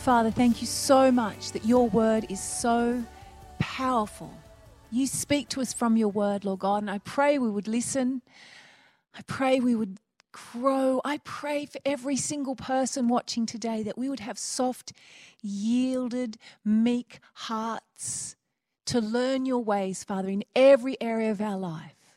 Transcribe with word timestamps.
Father, 0.00 0.30
thank 0.30 0.62
you 0.62 0.66
so 0.66 1.12
much 1.12 1.52
that 1.52 1.66
your 1.66 1.86
word 1.86 2.24
is 2.30 2.40
so 2.42 3.04
powerful. 3.58 4.32
You 4.90 5.06
speak 5.06 5.50
to 5.50 5.60
us 5.60 5.74
from 5.74 5.98
your 5.98 6.08
word, 6.08 6.42
Lord 6.42 6.60
God, 6.60 6.82
and 6.82 6.90
I 6.90 6.98
pray 6.98 7.38
we 7.38 7.50
would 7.50 7.68
listen. 7.68 8.22
I 9.14 9.20
pray 9.26 9.60
we 9.60 9.74
would 9.74 9.98
grow. 10.32 11.02
I 11.04 11.18
pray 11.18 11.66
for 11.66 11.80
every 11.84 12.16
single 12.16 12.56
person 12.56 13.08
watching 13.08 13.44
today 13.44 13.82
that 13.82 13.98
we 13.98 14.08
would 14.08 14.20
have 14.20 14.38
soft, 14.38 14.94
yielded, 15.42 16.38
meek 16.64 17.20
hearts 17.34 18.36
to 18.86 19.02
learn 19.02 19.44
your 19.44 19.62
ways, 19.62 20.02
Father, 20.02 20.30
in 20.30 20.44
every 20.56 20.96
area 21.02 21.30
of 21.30 21.42
our 21.42 21.58
life. 21.58 22.14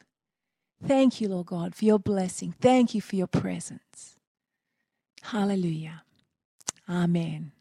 Thank 0.88 1.20
you, 1.20 1.28
Lord 1.28 1.48
God, 1.48 1.76
for 1.76 1.84
your 1.84 2.00
blessing. 2.00 2.56
Thank 2.62 2.96
you 2.96 3.02
for 3.02 3.18
your 3.18 3.28
presence. 3.28 4.16
Hallelujah. 5.22 6.04
Amen. 6.90 7.52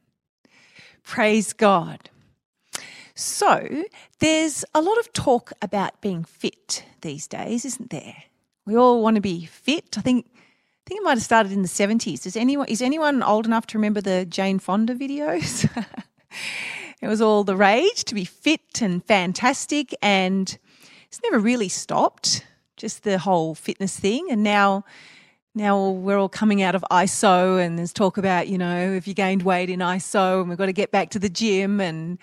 Praise 1.04 1.52
God. 1.52 2.10
So, 3.14 3.84
there's 4.20 4.64
a 4.74 4.80
lot 4.80 4.98
of 4.98 5.12
talk 5.12 5.52
about 5.60 6.00
being 6.00 6.24
fit 6.24 6.84
these 7.02 7.26
days, 7.26 7.64
isn't 7.64 7.90
there? 7.90 8.24
We 8.64 8.76
all 8.76 9.02
want 9.02 9.16
to 9.16 9.20
be 9.20 9.44
fit. 9.44 9.98
I 9.98 10.00
think 10.00 10.26
I 10.34 10.88
think 10.88 11.00
it 11.00 11.04
might 11.04 11.18
have 11.18 11.22
started 11.22 11.52
in 11.52 11.62
the 11.62 11.68
70s. 11.68 12.26
Is 12.26 12.36
anyone 12.36 12.66
is 12.68 12.82
anyone 12.82 13.22
old 13.22 13.46
enough 13.46 13.66
to 13.68 13.78
remember 13.78 14.00
the 14.00 14.24
Jane 14.24 14.58
Fonda 14.58 14.94
videos? 14.94 15.68
it 17.00 17.06
was 17.06 17.20
all 17.20 17.44
the 17.44 17.56
rage 17.56 18.04
to 18.04 18.14
be 18.14 18.24
fit 18.24 18.80
and 18.80 19.04
fantastic 19.04 19.94
and 20.02 20.58
it's 21.06 21.20
never 21.22 21.38
really 21.38 21.68
stopped. 21.68 22.44
Just 22.76 23.04
the 23.04 23.18
whole 23.18 23.54
fitness 23.54 23.98
thing 23.98 24.28
and 24.30 24.42
now 24.42 24.84
now 25.54 25.90
we're 25.90 26.18
all 26.18 26.28
coming 26.28 26.62
out 26.62 26.74
of 26.74 26.84
ISO 26.90 27.64
and 27.64 27.78
there's 27.78 27.92
talk 27.92 28.16
about, 28.16 28.48
you 28.48 28.56
know, 28.56 28.92
if 28.92 29.06
you 29.06 29.14
gained 29.14 29.42
weight 29.42 29.68
in 29.68 29.80
ISO 29.80 30.40
and 30.40 30.48
we've 30.48 30.58
got 30.58 30.66
to 30.66 30.72
get 30.72 30.90
back 30.90 31.10
to 31.10 31.18
the 31.18 31.28
gym 31.28 31.80
and 31.80 32.18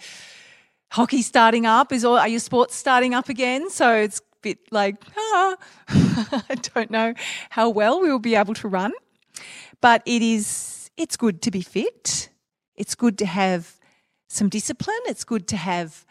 hockey 0.91 1.21
starting 1.21 1.65
up 1.65 1.91
is 1.91 2.03
all, 2.03 2.17
are 2.17 2.27
your 2.27 2.39
sports 2.39 2.75
starting 2.75 3.13
up 3.13 3.29
again? 3.29 3.69
So 3.69 3.93
it's 3.93 4.19
a 4.19 4.23
bit 4.41 4.57
like, 4.71 4.95
ah, 5.15 5.57
I 5.89 6.55
don't 6.73 6.89
know 6.89 7.13
how 7.51 7.69
well 7.69 8.01
we 8.01 8.11
will 8.11 8.19
be 8.19 8.35
able 8.35 8.55
to 8.55 8.67
run, 8.67 8.93
but 9.79 10.01
it 10.05 10.23
is, 10.23 10.89
it's 10.97 11.15
good 11.15 11.41
to 11.43 11.51
be 11.51 11.61
fit. 11.61 12.29
It's 12.75 12.95
good 12.95 13.17
to 13.19 13.27
have 13.27 13.79
some 14.27 14.49
discipline. 14.49 14.99
It's 15.05 15.23
good 15.23 15.47
to 15.49 15.57
have 15.57 16.05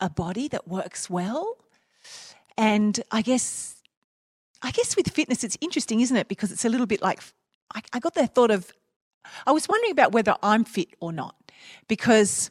a 0.00 0.08
body 0.08 0.48
that 0.48 0.66
works 0.66 1.10
well. 1.10 1.58
And 2.56 2.98
I 3.10 3.22
guess 3.22 3.81
I 4.62 4.70
guess 4.70 4.96
with 4.96 5.08
fitness, 5.10 5.44
it's 5.44 5.58
interesting, 5.60 6.00
isn't 6.00 6.16
it? 6.16 6.28
Because 6.28 6.52
it's 6.52 6.64
a 6.64 6.68
little 6.68 6.86
bit 6.86 7.02
like 7.02 7.20
I, 7.74 7.82
I 7.92 7.98
got 7.98 8.14
the 8.14 8.26
thought 8.26 8.50
of, 8.50 8.72
I 9.46 9.52
was 9.52 9.68
wondering 9.68 9.92
about 9.92 10.12
whether 10.12 10.36
I'm 10.42 10.64
fit 10.64 10.88
or 11.00 11.12
not. 11.12 11.34
Because 11.88 12.50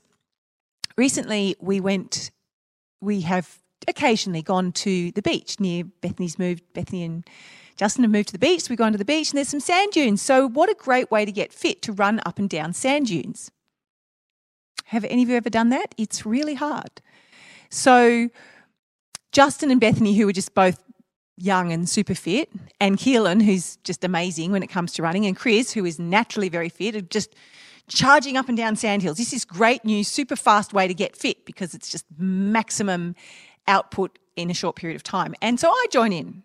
recently 0.97 1.55
we 1.59 1.79
went, 1.79 2.31
we 3.01 3.21
have 3.21 3.59
occasionally 3.87 4.41
gone 4.41 4.71
to 4.71 5.11
the 5.11 5.21
beach 5.21 5.59
near 5.59 5.83
Bethany's 5.83 6.37
moved, 6.37 6.63
Bethany 6.73 7.03
and 7.03 7.27
Justin 7.77 8.03
have 8.03 8.11
moved 8.11 8.27
to 8.27 8.33
the 8.33 8.39
beach. 8.39 8.61
So 8.61 8.67
we've 8.69 8.77
gone 8.77 8.91
to 8.91 8.97
the 8.97 9.05
beach 9.05 9.31
and 9.31 9.37
there's 9.37 9.47
some 9.47 9.59
sand 9.59 9.93
dunes. 9.93 10.21
So, 10.21 10.47
what 10.47 10.69
a 10.69 10.75
great 10.75 11.09
way 11.09 11.25
to 11.25 11.31
get 11.31 11.51
fit 11.51 11.81
to 11.83 11.93
run 11.93 12.21
up 12.25 12.37
and 12.37 12.49
down 12.49 12.73
sand 12.73 13.07
dunes. 13.07 13.49
Have 14.85 15.05
any 15.05 15.23
of 15.23 15.29
you 15.29 15.37
ever 15.37 15.49
done 15.49 15.69
that? 15.69 15.95
It's 15.97 16.25
really 16.25 16.55
hard. 16.55 17.01
So, 17.69 18.29
Justin 19.31 19.71
and 19.71 19.79
Bethany, 19.79 20.15
who 20.15 20.25
were 20.25 20.33
just 20.33 20.53
both 20.53 20.83
young 21.41 21.71
and 21.71 21.89
super 21.89 22.15
fit, 22.15 22.49
and 22.79 22.97
Keelan, 22.97 23.41
who's 23.41 23.77
just 23.77 24.03
amazing 24.03 24.51
when 24.51 24.63
it 24.63 24.67
comes 24.67 24.93
to 24.93 25.03
running, 25.03 25.25
and 25.25 25.35
Chris, 25.35 25.71
who 25.71 25.85
is 25.85 25.99
naturally 25.99 26.49
very 26.49 26.69
fit, 26.69 27.09
just 27.09 27.35
charging 27.87 28.37
up 28.37 28.47
and 28.47 28.57
down 28.57 28.75
sandhills. 28.75 29.17
This 29.17 29.33
is 29.33 29.45
great 29.45 29.83
new, 29.83 30.03
super 30.03 30.35
fast 30.35 30.73
way 30.73 30.87
to 30.87 30.93
get 30.93 31.15
fit 31.15 31.45
because 31.45 31.73
it's 31.73 31.89
just 31.89 32.05
maximum 32.17 33.15
output 33.67 34.17
in 34.35 34.49
a 34.49 34.53
short 34.53 34.75
period 34.75 34.95
of 34.95 35.03
time. 35.03 35.35
And 35.41 35.59
so 35.59 35.69
I 35.69 35.85
join 35.91 36.13
in. 36.13 36.43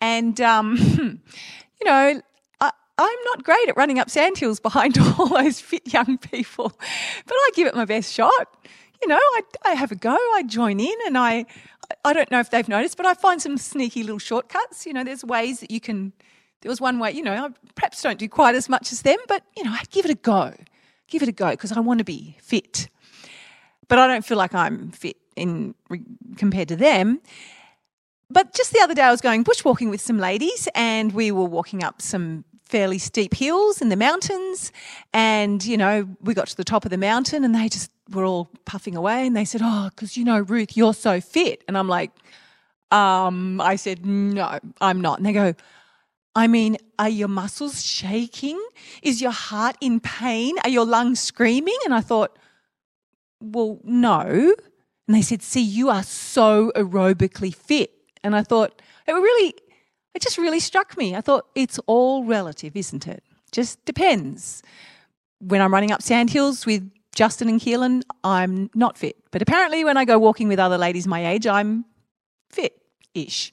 And, 0.00 0.40
um, 0.40 0.76
you 1.80 1.84
know, 1.84 2.20
I, 2.60 2.70
I'm 2.98 3.18
not 3.26 3.44
great 3.44 3.68
at 3.68 3.76
running 3.76 3.98
up 3.98 4.10
sandhills 4.10 4.60
behind 4.60 4.98
all 5.18 5.28
those 5.28 5.60
fit 5.60 5.92
young 5.92 6.18
people, 6.18 6.72
but 7.26 7.34
I 7.34 7.50
give 7.54 7.68
it 7.68 7.74
my 7.74 7.84
best 7.84 8.12
shot 8.12 8.48
you 9.04 9.08
know, 9.08 9.16
I, 9.16 9.42
I 9.66 9.72
have 9.74 9.92
a 9.92 9.96
go, 9.96 10.14
I 10.14 10.44
join 10.46 10.80
in, 10.80 10.94
and 11.06 11.18
I, 11.18 11.44
I 12.04 12.12
don't 12.12 12.30
know 12.30 12.40
if 12.40 12.50
they've 12.50 12.68
noticed, 12.68 12.96
but 12.96 13.06
I 13.06 13.14
find 13.14 13.40
some 13.40 13.56
sneaky 13.58 14.02
little 14.02 14.18
shortcuts. 14.18 14.86
You 14.86 14.92
know, 14.92 15.04
there's 15.04 15.24
ways 15.24 15.60
that 15.60 15.70
you 15.70 15.80
can. 15.80 16.12
There 16.60 16.70
was 16.70 16.80
one 16.80 16.98
way, 16.98 17.12
you 17.12 17.22
know, 17.22 17.34
I 17.34 17.48
perhaps 17.74 18.00
don't 18.00 18.18
do 18.18 18.28
quite 18.28 18.54
as 18.54 18.68
much 18.68 18.90
as 18.90 19.02
them, 19.02 19.18
but 19.28 19.42
you 19.56 19.64
know, 19.64 19.70
I 19.70 19.82
give 19.90 20.06
it 20.06 20.10
a 20.10 20.14
go, 20.14 20.54
give 21.08 21.22
it 21.22 21.28
a 21.28 21.32
go 21.32 21.50
because 21.50 21.72
I 21.72 21.80
want 21.80 21.98
to 21.98 22.04
be 22.04 22.36
fit, 22.40 22.88
but 23.88 23.98
I 23.98 24.06
don't 24.06 24.24
feel 24.24 24.38
like 24.38 24.54
I'm 24.54 24.90
fit 24.92 25.16
in 25.36 25.74
compared 26.36 26.68
to 26.68 26.76
them. 26.76 27.20
But 28.30 28.54
just 28.54 28.72
the 28.72 28.80
other 28.80 28.94
day, 28.94 29.02
I 29.02 29.10
was 29.10 29.20
going 29.20 29.44
bushwalking 29.44 29.90
with 29.90 30.00
some 30.00 30.18
ladies, 30.18 30.66
and 30.74 31.12
we 31.12 31.30
were 31.30 31.44
walking 31.44 31.84
up 31.84 32.00
some 32.00 32.44
fairly 32.64 32.98
steep 32.98 33.34
hills 33.34 33.80
in 33.80 33.88
the 33.88 33.96
mountains. 33.96 34.72
And, 35.12 35.64
you 35.64 35.76
know, 35.76 36.08
we 36.20 36.34
got 36.34 36.48
to 36.48 36.56
the 36.56 36.64
top 36.64 36.84
of 36.84 36.90
the 36.90 36.98
mountain 36.98 37.44
and 37.44 37.54
they 37.54 37.68
just 37.68 37.90
were 38.10 38.24
all 38.24 38.50
puffing 38.64 38.96
away 38.96 39.26
and 39.26 39.36
they 39.36 39.44
said, 39.44 39.60
Oh, 39.62 39.90
because, 39.90 40.16
you 40.16 40.24
know, 40.24 40.40
Ruth, 40.40 40.76
you're 40.76 40.94
so 40.94 41.20
fit. 41.20 41.62
And 41.68 41.76
I'm 41.76 41.88
like, 41.88 42.10
um, 42.90 43.60
I 43.60 43.76
said, 43.76 44.04
No, 44.04 44.58
I'm 44.80 45.00
not. 45.00 45.18
And 45.18 45.26
they 45.26 45.32
go, 45.32 45.54
I 46.36 46.46
mean, 46.48 46.78
are 46.98 47.08
your 47.08 47.28
muscles 47.28 47.84
shaking? 47.84 48.60
Is 49.02 49.22
your 49.22 49.30
heart 49.30 49.76
in 49.80 50.00
pain? 50.00 50.56
Are 50.64 50.70
your 50.70 50.84
lungs 50.84 51.20
screaming? 51.20 51.78
And 51.84 51.94
I 51.94 52.00
thought, 52.00 52.36
Well, 53.40 53.78
no. 53.84 54.54
And 55.06 55.14
they 55.14 55.22
said, 55.22 55.42
See, 55.42 55.62
you 55.62 55.90
are 55.90 56.02
so 56.02 56.72
aerobically 56.74 57.54
fit. 57.54 57.92
And 58.22 58.34
I 58.34 58.42
thought, 58.42 58.80
it 59.06 59.12
really 59.12 59.54
it 60.14 60.22
just 60.22 60.38
really 60.38 60.60
struck 60.60 60.96
me. 60.96 61.14
I 61.14 61.20
thought 61.20 61.46
it's 61.54 61.78
all 61.86 62.24
relative, 62.24 62.76
isn't 62.76 63.06
it? 63.06 63.22
Just 63.52 63.84
depends. 63.84 64.62
When 65.40 65.60
I'm 65.60 65.72
running 65.72 65.90
up 65.90 66.02
sandhills 66.02 66.64
with 66.66 66.90
Justin 67.14 67.48
and 67.48 67.60
Keelan, 67.60 68.02
I'm 68.22 68.70
not 68.74 68.96
fit. 68.96 69.16
But 69.30 69.42
apparently, 69.42 69.84
when 69.84 69.96
I 69.96 70.04
go 70.04 70.18
walking 70.18 70.48
with 70.48 70.58
other 70.58 70.78
ladies 70.78 71.06
my 71.06 71.26
age, 71.26 71.46
I'm 71.46 71.84
fit 72.50 72.80
ish. 73.14 73.52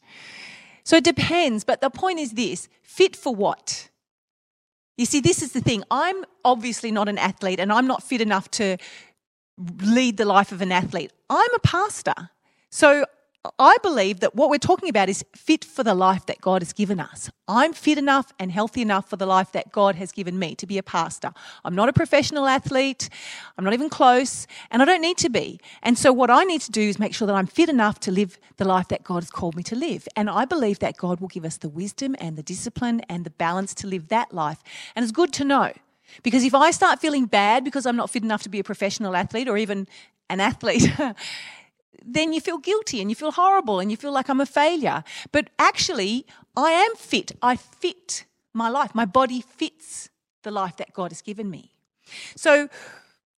So 0.84 0.98
it 0.98 1.04
depends. 1.04 1.64
But 1.64 1.82
the 1.82 1.90
point 1.90 2.20
is 2.20 2.32
this 2.32 2.68
fit 2.82 3.16
for 3.16 3.34
what? 3.34 3.90
You 4.98 5.06
see, 5.06 5.20
this 5.20 5.42
is 5.42 5.54
the 5.54 5.62
thing. 5.62 5.84
I'm 5.90 6.26
obviously 6.46 6.92
not 6.92 7.10
an 7.10 7.18
athlete 7.18 7.60
and 7.60 7.72
I'm 7.72 7.88
not 7.88 8.04
fit 8.04 8.22
enough 8.22 8.52
to 8.52 8.78
lead 9.82 10.18
the 10.18 10.26
life 10.26 10.52
of 10.52 10.62
an 10.62 10.72
athlete. 10.72 11.12
I'm 11.30 11.54
a 11.56 11.60
pastor. 11.60 12.30
So 12.70 13.06
I 13.58 13.78
believe 13.82 14.20
that 14.20 14.36
what 14.36 14.52
we're 14.52 14.60
talking 14.60 14.88
about 14.88 15.10
is 15.10 15.26
fit 15.36 15.66
for 15.66 15.84
the 15.84 15.96
life 15.96 16.28
that 16.28 16.42
God 16.42 16.62
has 16.62 16.74
given 16.74 17.00
us. 17.00 17.32
I'm 17.48 17.74
fit 17.74 17.98
enough 17.98 18.32
and 18.38 18.52
healthy 18.52 18.84
enough 18.84 19.10
for 19.10 19.16
the 19.16 19.26
life 19.26 19.52
that 19.54 19.72
God 19.72 19.96
has 19.96 20.12
given 20.12 20.38
me 20.38 20.54
to 20.56 20.68
be 20.68 20.78
a 20.78 20.84
pastor. 20.84 21.32
I'm 21.66 21.74
not 21.74 21.90
a 21.90 21.94
professional 21.94 22.46
athlete. 22.46 23.10
I'm 23.58 23.64
not 23.64 23.74
even 23.74 23.90
close, 23.90 24.46
and 24.70 24.84
I 24.84 24.86
don't 24.86 25.02
need 25.02 25.18
to 25.18 25.30
be. 25.30 25.60
And 25.82 25.98
so, 25.98 26.14
what 26.14 26.30
I 26.30 26.44
need 26.44 26.62
to 26.62 26.72
do 26.72 26.82
is 26.82 27.00
make 27.00 27.16
sure 27.16 27.26
that 27.26 27.36
I'm 27.36 27.48
fit 27.48 27.68
enough 27.68 28.00
to 28.02 28.12
live 28.12 28.38
the 28.58 28.66
life 28.66 28.90
that 28.90 29.04
God 29.04 29.24
has 29.24 29.32
called 29.32 29.56
me 29.56 29.64
to 29.64 29.76
live. 29.76 30.08
And 30.16 30.30
I 30.30 30.46
believe 30.46 30.78
that 30.80 30.98
God 30.98 31.20
will 31.20 31.28
give 31.28 31.44
us 31.44 31.58
the 31.58 31.70
wisdom 31.70 32.16
and 32.20 32.38
the 32.38 32.44
discipline 32.44 33.02
and 33.10 33.26
the 33.26 33.32
balance 33.32 33.74
to 33.76 33.88
live 33.88 34.10
that 34.10 34.34
life. 34.34 34.60
And 34.96 35.02
it's 35.02 35.12
good 35.12 35.34
to 35.34 35.44
know. 35.44 35.74
Because 36.22 36.44
if 36.44 36.54
I 36.54 36.70
start 36.72 37.00
feeling 37.00 37.26
bad 37.26 37.64
because 37.64 37.88
I'm 37.88 37.96
not 37.96 38.10
fit 38.10 38.24
enough 38.24 38.44
to 38.44 38.50
be 38.50 38.60
a 38.60 38.64
professional 38.64 39.16
athlete 39.16 39.48
or 39.48 39.58
even 39.58 39.88
an 40.30 40.40
athlete, 40.40 40.92
then 42.06 42.34
you 42.34 42.42
feel 42.42 42.58
guilty 42.58 43.02
and 43.02 43.10
you 43.10 43.16
feel 43.16 43.32
horrible 43.32 43.80
and 43.80 43.92
you 43.92 43.98
feel 43.98 44.12
like 44.12 44.30
I'm 44.30 44.42
a 44.42 44.46
failure. 44.46 45.04
But 45.32 45.50
actually, 45.60 46.26
I 46.56 46.72
am 46.72 46.96
fit. 46.96 47.34
I 47.42 47.56
fit 47.56 48.26
my 48.54 48.70
life. 48.70 48.94
My 48.94 49.06
body 49.06 49.42
fits 49.42 50.10
the 50.44 50.52
life 50.52 50.78
that 50.78 50.94
God 50.94 51.12
has 51.12 51.22
given 51.22 51.50
me. 51.50 51.72
So 52.36 52.68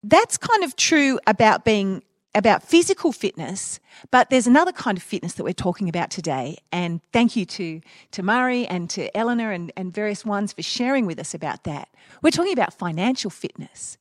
that's 0.04 0.38
kind 0.38 0.63
of 0.63 0.75
true 0.75 1.19
about 1.27 1.63
being 1.65 2.04
about 2.36 2.63
physical 2.63 3.12
fitness, 3.12 3.80
but 4.10 4.30
there's 4.30 4.48
another 4.48 4.71
kind 4.71 4.98
of 4.98 5.04
fitness 5.04 5.33
that 5.33 5.44
we're 5.44 5.54
talking 5.54 5.88
about 5.88 6.09
today. 6.09 6.57
And 6.71 7.00
thank 7.12 7.36
you 7.36 7.45
to, 7.45 7.81
to 8.12 8.24
Murray 8.24 8.66
and 8.66 8.89
to 8.92 9.16
Eleanor 9.16 9.51
and, 9.51 9.71
and 9.77 9.94
various 9.94 10.25
ones 10.25 10.51
for 10.51 10.63
sharing 10.63 11.06
with 11.06 11.19
us 11.19 11.36
about 11.36 11.63
that. 11.66 11.89
We're 12.24 12.31
talking 12.31 12.54
about 12.54 12.74
financial 12.74 13.30
fitness. 13.30 13.98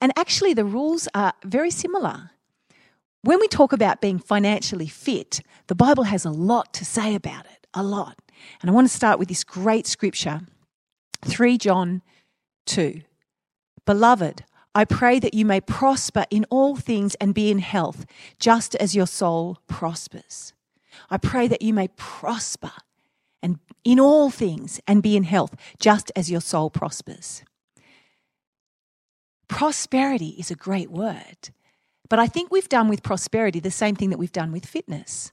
And 0.00 0.12
actually, 0.16 0.52
the 0.52 0.64
rules 0.64 1.08
are 1.14 1.32
very 1.44 1.70
similar. 1.70 2.30
When 3.26 3.40
we 3.40 3.48
talk 3.48 3.72
about 3.72 4.00
being 4.00 4.20
financially 4.20 4.86
fit, 4.86 5.40
the 5.66 5.74
Bible 5.74 6.04
has 6.04 6.24
a 6.24 6.30
lot 6.30 6.72
to 6.74 6.84
say 6.84 7.16
about 7.16 7.44
it, 7.46 7.66
a 7.74 7.82
lot. 7.82 8.16
And 8.62 8.70
I 8.70 8.72
want 8.72 8.88
to 8.88 8.94
start 8.94 9.18
with 9.18 9.26
this 9.26 9.42
great 9.42 9.88
scripture 9.88 10.42
3 11.24 11.58
John 11.58 12.02
2. 12.66 13.00
Beloved, 13.84 14.44
I 14.76 14.84
pray 14.84 15.18
that 15.18 15.34
you 15.34 15.44
may 15.44 15.60
prosper 15.60 16.24
in 16.30 16.46
all 16.50 16.76
things 16.76 17.16
and 17.16 17.34
be 17.34 17.50
in 17.50 17.58
health, 17.58 18.06
just 18.38 18.76
as 18.76 18.94
your 18.94 19.08
soul 19.08 19.58
prospers. 19.66 20.52
I 21.10 21.16
pray 21.16 21.48
that 21.48 21.62
you 21.62 21.74
may 21.74 21.88
prosper 21.96 22.70
and 23.42 23.58
in 23.82 23.98
all 23.98 24.30
things 24.30 24.80
and 24.86 25.02
be 25.02 25.16
in 25.16 25.24
health, 25.24 25.56
just 25.80 26.12
as 26.14 26.30
your 26.30 26.40
soul 26.40 26.70
prospers. 26.70 27.42
Prosperity 29.48 30.36
is 30.38 30.52
a 30.52 30.54
great 30.54 30.92
word, 30.92 31.50
but 32.08 32.18
I 32.18 32.26
think 32.26 32.50
we've 32.50 32.68
done 32.68 32.88
with 32.88 33.02
prosperity 33.02 33.60
the 33.60 33.70
same 33.70 33.96
thing 33.96 34.10
that 34.10 34.18
we've 34.18 34.32
done 34.32 34.52
with 34.52 34.66
fitness. 34.66 35.32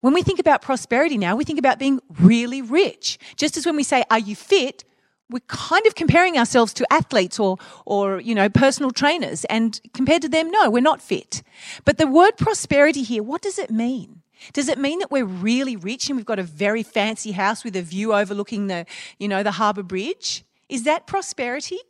When 0.00 0.14
we 0.14 0.22
think 0.22 0.38
about 0.38 0.62
prosperity 0.62 1.18
now, 1.18 1.34
we 1.34 1.44
think 1.44 1.58
about 1.58 1.78
being 1.78 2.00
really 2.20 2.62
rich. 2.62 3.18
Just 3.36 3.56
as 3.56 3.66
when 3.66 3.76
we 3.76 3.82
say, 3.82 4.04
Are 4.10 4.18
you 4.18 4.36
fit? 4.36 4.84
we're 5.30 5.40
kind 5.46 5.86
of 5.86 5.94
comparing 5.94 6.38
ourselves 6.38 6.72
to 6.74 6.90
athletes 6.92 7.38
or, 7.38 7.58
or, 7.84 8.20
you 8.20 8.34
know, 8.34 8.48
personal 8.48 8.90
trainers. 8.90 9.44
And 9.46 9.80
compared 9.92 10.22
to 10.22 10.28
them, 10.28 10.50
no, 10.50 10.70
we're 10.70 10.80
not 10.80 11.02
fit. 11.02 11.42
But 11.84 11.98
the 11.98 12.06
word 12.06 12.36
prosperity 12.36 13.02
here, 13.02 13.22
what 13.22 13.42
does 13.42 13.58
it 13.58 13.70
mean? 13.70 14.22
Does 14.52 14.68
it 14.68 14.78
mean 14.78 15.00
that 15.00 15.10
we're 15.10 15.26
really 15.26 15.76
rich 15.76 16.08
and 16.08 16.16
we've 16.16 16.24
got 16.24 16.38
a 16.38 16.44
very 16.44 16.82
fancy 16.82 17.32
house 17.32 17.64
with 17.64 17.76
a 17.76 17.82
view 17.82 18.14
overlooking 18.14 18.68
the, 18.68 18.86
you 19.18 19.28
know, 19.28 19.42
the 19.42 19.52
harbour 19.52 19.82
bridge? 19.82 20.44
Is 20.68 20.84
that 20.84 21.06
prosperity? 21.06 21.80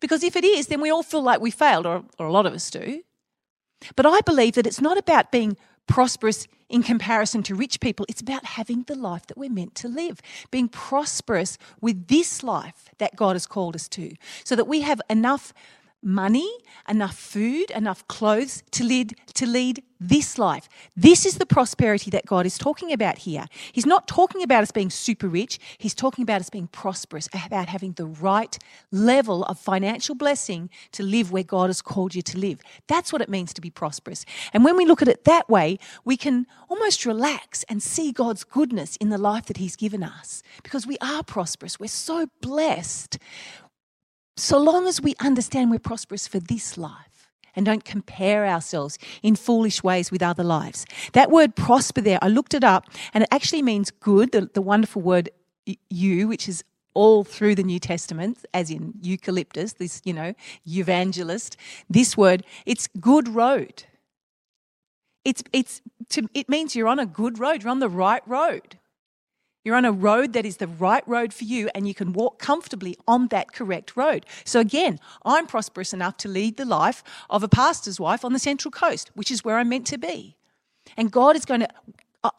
Because 0.00 0.22
if 0.22 0.36
it 0.36 0.44
is, 0.44 0.66
then 0.66 0.80
we 0.80 0.90
all 0.90 1.02
feel 1.02 1.22
like 1.22 1.40
we 1.40 1.50
failed, 1.50 1.86
or, 1.86 2.04
or 2.18 2.26
a 2.26 2.32
lot 2.32 2.46
of 2.46 2.52
us 2.52 2.70
do. 2.70 3.02
But 3.96 4.06
I 4.06 4.20
believe 4.20 4.54
that 4.54 4.66
it's 4.66 4.80
not 4.80 4.98
about 4.98 5.32
being 5.32 5.56
prosperous 5.86 6.46
in 6.68 6.82
comparison 6.82 7.42
to 7.44 7.54
rich 7.54 7.80
people. 7.80 8.06
It's 8.08 8.20
about 8.20 8.44
having 8.44 8.84
the 8.84 8.94
life 8.94 9.26
that 9.26 9.38
we're 9.38 9.50
meant 9.50 9.74
to 9.76 9.88
live, 9.88 10.20
being 10.50 10.68
prosperous 10.68 11.58
with 11.80 12.08
this 12.08 12.42
life 12.42 12.88
that 12.98 13.16
God 13.16 13.34
has 13.34 13.46
called 13.46 13.74
us 13.74 13.88
to, 13.90 14.14
so 14.44 14.56
that 14.56 14.66
we 14.66 14.80
have 14.80 15.00
enough 15.10 15.52
money, 16.04 16.50
enough 16.88 17.16
food, 17.16 17.70
enough 17.70 18.06
clothes 18.08 18.62
to 18.72 18.84
lead, 18.84 19.16
to 19.34 19.46
lead 19.46 19.82
this 20.08 20.38
life. 20.38 20.68
This 20.96 21.24
is 21.24 21.38
the 21.38 21.46
prosperity 21.46 22.10
that 22.10 22.26
God 22.26 22.46
is 22.46 22.58
talking 22.58 22.92
about 22.92 23.18
here. 23.18 23.46
He's 23.72 23.86
not 23.86 24.06
talking 24.06 24.42
about 24.42 24.62
us 24.62 24.70
being 24.70 24.90
super 24.90 25.28
rich, 25.28 25.58
He's 25.78 25.94
talking 25.94 26.22
about 26.22 26.40
us 26.40 26.50
being 26.50 26.66
prosperous, 26.68 27.28
about 27.46 27.68
having 27.68 27.92
the 27.92 28.06
right 28.06 28.58
level 28.90 29.44
of 29.44 29.58
financial 29.58 30.14
blessing 30.14 30.68
to 30.92 31.02
live 31.02 31.32
where 31.32 31.42
God 31.42 31.68
has 31.68 31.80
called 31.80 32.14
you 32.14 32.22
to 32.22 32.38
live. 32.38 32.60
That's 32.86 33.12
what 33.12 33.22
it 33.22 33.28
means 33.28 33.54
to 33.54 33.60
be 33.60 33.70
prosperous. 33.70 34.24
And 34.52 34.64
when 34.64 34.76
we 34.76 34.84
look 34.84 35.02
at 35.02 35.08
it 35.08 35.24
that 35.24 35.48
way, 35.48 35.78
we 36.04 36.16
can 36.16 36.46
almost 36.68 37.06
relax 37.06 37.64
and 37.64 37.82
see 37.82 38.12
God's 38.12 38.44
goodness 38.44 38.96
in 38.96 39.08
the 39.08 39.18
life 39.18 39.46
that 39.46 39.56
He's 39.56 39.76
given 39.76 40.02
us 40.02 40.42
because 40.62 40.86
we 40.86 40.98
are 41.00 41.22
prosperous. 41.22 41.80
We're 41.80 41.86
so 41.86 42.28
blessed 42.40 43.18
so 44.36 44.58
long 44.58 44.86
as 44.86 45.00
we 45.00 45.14
understand 45.20 45.70
we're 45.70 45.78
prosperous 45.78 46.26
for 46.26 46.40
this 46.40 46.76
life 46.76 47.30
and 47.56 47.64
don't 47.64 47.84
compare 47.84 48.46
ourselves 48.46 48.98
in 49.22 49.36
foolish 49.36 49.82
ways 49.82 50.10
with 50.10 50.22
other 50.22 50.42
lives. 50.42 50.84
That 51.12 51.30
word 51.30 51.54
prosper 51.54 52.00
there, 52.00 52.18
I 52.20 52.28
looked 52.28 52.54
it 52.54 52.64
up 52.64 52.88
and 53.12 53.22
it 53.22 53.28
actually 53.30 53.62
means 53.62 53.90
good, 53.90 54.32
the, 54.32 54.50
the 54.52 54.62
wonderful 54.62 55.02
word 55.02 55.30
you, 55.88 56.28
which 56.28 56.48
is 56.48 56.64
all 56.94 57.24
through 57.24 57.54
the 57.56 57.62
New 57.62 57.78
Testament, 57.78 58.44
as 58.54 58.70
in 58.70 58.94
eucalyptus, 59.02 59.74
this, 59.74 60.00
you 60.04 60.12
know, 60.12 60.34
evangelist. 60.66 61.56
This 61.90 62.16
word, 62.16 62.44
it's 62.66 62.88
good 63.00 63.28
road. 63.28 63.84
It's, 65.24 65.42
it's 65.52 65.80
to, 66.10 66.28
it 66.34 66.48
means 66.48 66.76
you're 66.76 66.88
on 66.88 66.98
a 66.98 67.06
good 67.06 67.38
road, 67.38 67.62
you're 67.62 67.70
on 67.70 67.80
the 67.80 67.88
right 67.88 68.22
road. 68.26 68.78
You're 69.64 69.76
on 69.76 69.86
a 69.86 69.92
road 69.92 70.34
that 70.34 70.44
is 70.44 70.58
the 70.58 70.66
right 70.66 71.06
road 71.08 71.32
for 71.32 71.44
you, 71.44 71.70
and 71.74 71.88
you 71.88 71.94
can 71.94 72.12
walk 72.12 72.38
comfortably 72.38 72.96
on 73.08 73.28
that 73.28 73.52
correct 73.52 73.96
road. 73.96 74.26
So, 74.44 74.60
again, 74.60 75.00
I'm 75.24 75.46
prosperous 75.46 75.94
enough 75.94 76.18
to 76.18 76.28
lead 76.28 76.58
the 76.58 76.66
life 76.66 77.02
of 77.30 77.42
a 77.42 77.48
pastor's 77.48 77.98
wife 77.98 78.24
on 78.24 78.34
the 78.34 78.38
Central 78.38 78.70
Coast, 78.70 79.10
which 79.14 79.30
is 79.30 79.42
where 79.42 79.56
I'm 79.56 79.70
meant 79.70 79.86
to 79.88 79.98
be. 79.98 80.36
And 80.98 81.10
God 81.10 81.34
is 81.34 81.46
going 81.46 81.60
to, 81.60 81.68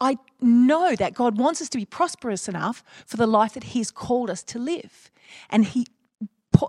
I 0.00 0.18
know 0.40 0.94
that 0.94 1.14
God 1.14 1.36
wants 1.36 1.60
us 1.60 1.68
to 1.70 1.78
be 1.78 1.84
prosperous 1.84 2.48
enough 2.48 2.84
for 3.04 3.16
the 3.16 3.26
life 3.26 3.54
that 3.54 3.64
He's 3.64 3.90
called 3.90 4.30
us 4.30 4.44
to 4.44 4.60
live. 4.60 5.10
And 5.50 5.64
He, 5.64 5.86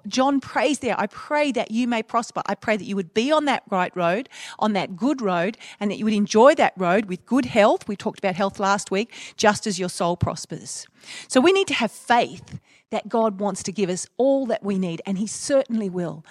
John 0.07 0.39
prays 0.39 0.79
there, 0.79 0.99
I 0.99 1.07
pray 1.07 1.51
that 1.51 1.71
you 1.71 1.87
may 1.87 2.03
prosper. 2.03 2.41
I 2.45 2.55
pray 2.55 2.77
that 2.77 2.85
you 2.85 2.95
would 2.95 3.13
be 3.13 3.31
on 3.31 3.45
that 3.45 3.63
right 3.69 3.95
road, 3.95 4.29
on 4.59 4.73
that 4.73 4.95
good 4.95 5.21
road, 5.21 5.57
and 5.79 5.91
that 5.91 5.97
you 5.97 6.05
would 6.05 6.13
enjoy 6.13 6.55
that 6.55 6.73
road 6.77 7.05
with 7.05 7.25
good 7.25 7.45
health. 7.45 7.87
We 7.87 7.95
talked 7.95 8.19
about 8.19 8.35
health 8.35 8.59
last 8.59 8.91
week, 8.91 9.13
just 9.35 9.67
as 9.67 9.79
your 9.79 9.89
soul 9.89 10.17
prospers. 10.17 10.87
So 11.27 11.41
we 11.41 11.51
need 11.51 11.67
to 11.67 11.73
have 11.73 11.91
faith 11.91 12.59
that 12.89 13.09
God 13.09 13.39
wants 13.39 13.63
to 13.63 13.71
give 13.71 13.89
us 13.89 14.07
all 14.17 14.45
that 14.47 14.63
we 14.63 14.79
need, 14.79 15.01
and 15.05 15.17
He 15.17 15.27
certainly 15.27 15.89
will. 15.89 16.23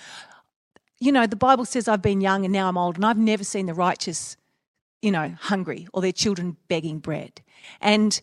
You 0.99 1.13
know, 1.13 1.27
the 1.27 1.37
Bible 1.37 1.67
says, 1.67 1.89
I've 1.89 2.03
been 2.03 2.21
young 2.21 2.45
and 2.45 2.53
now 2.53 2.69
I'm 2.69 2.79
old, 2.79 2.97
and 2.97 3.05
I've 3.05 3.19
never 3.19 3.45
seen 3.45 3.67
the 3.67 3.75
righteous, 3.75 4.37
you 5.03 5.11
know, 5.11 5.35
hungry 5.39 5.87
or 5.93 6.01
their 6.01 6.13
children 6.13 6.57
begging 6.69 6.99
bread. 6.99 7.43
And 7.81 8.19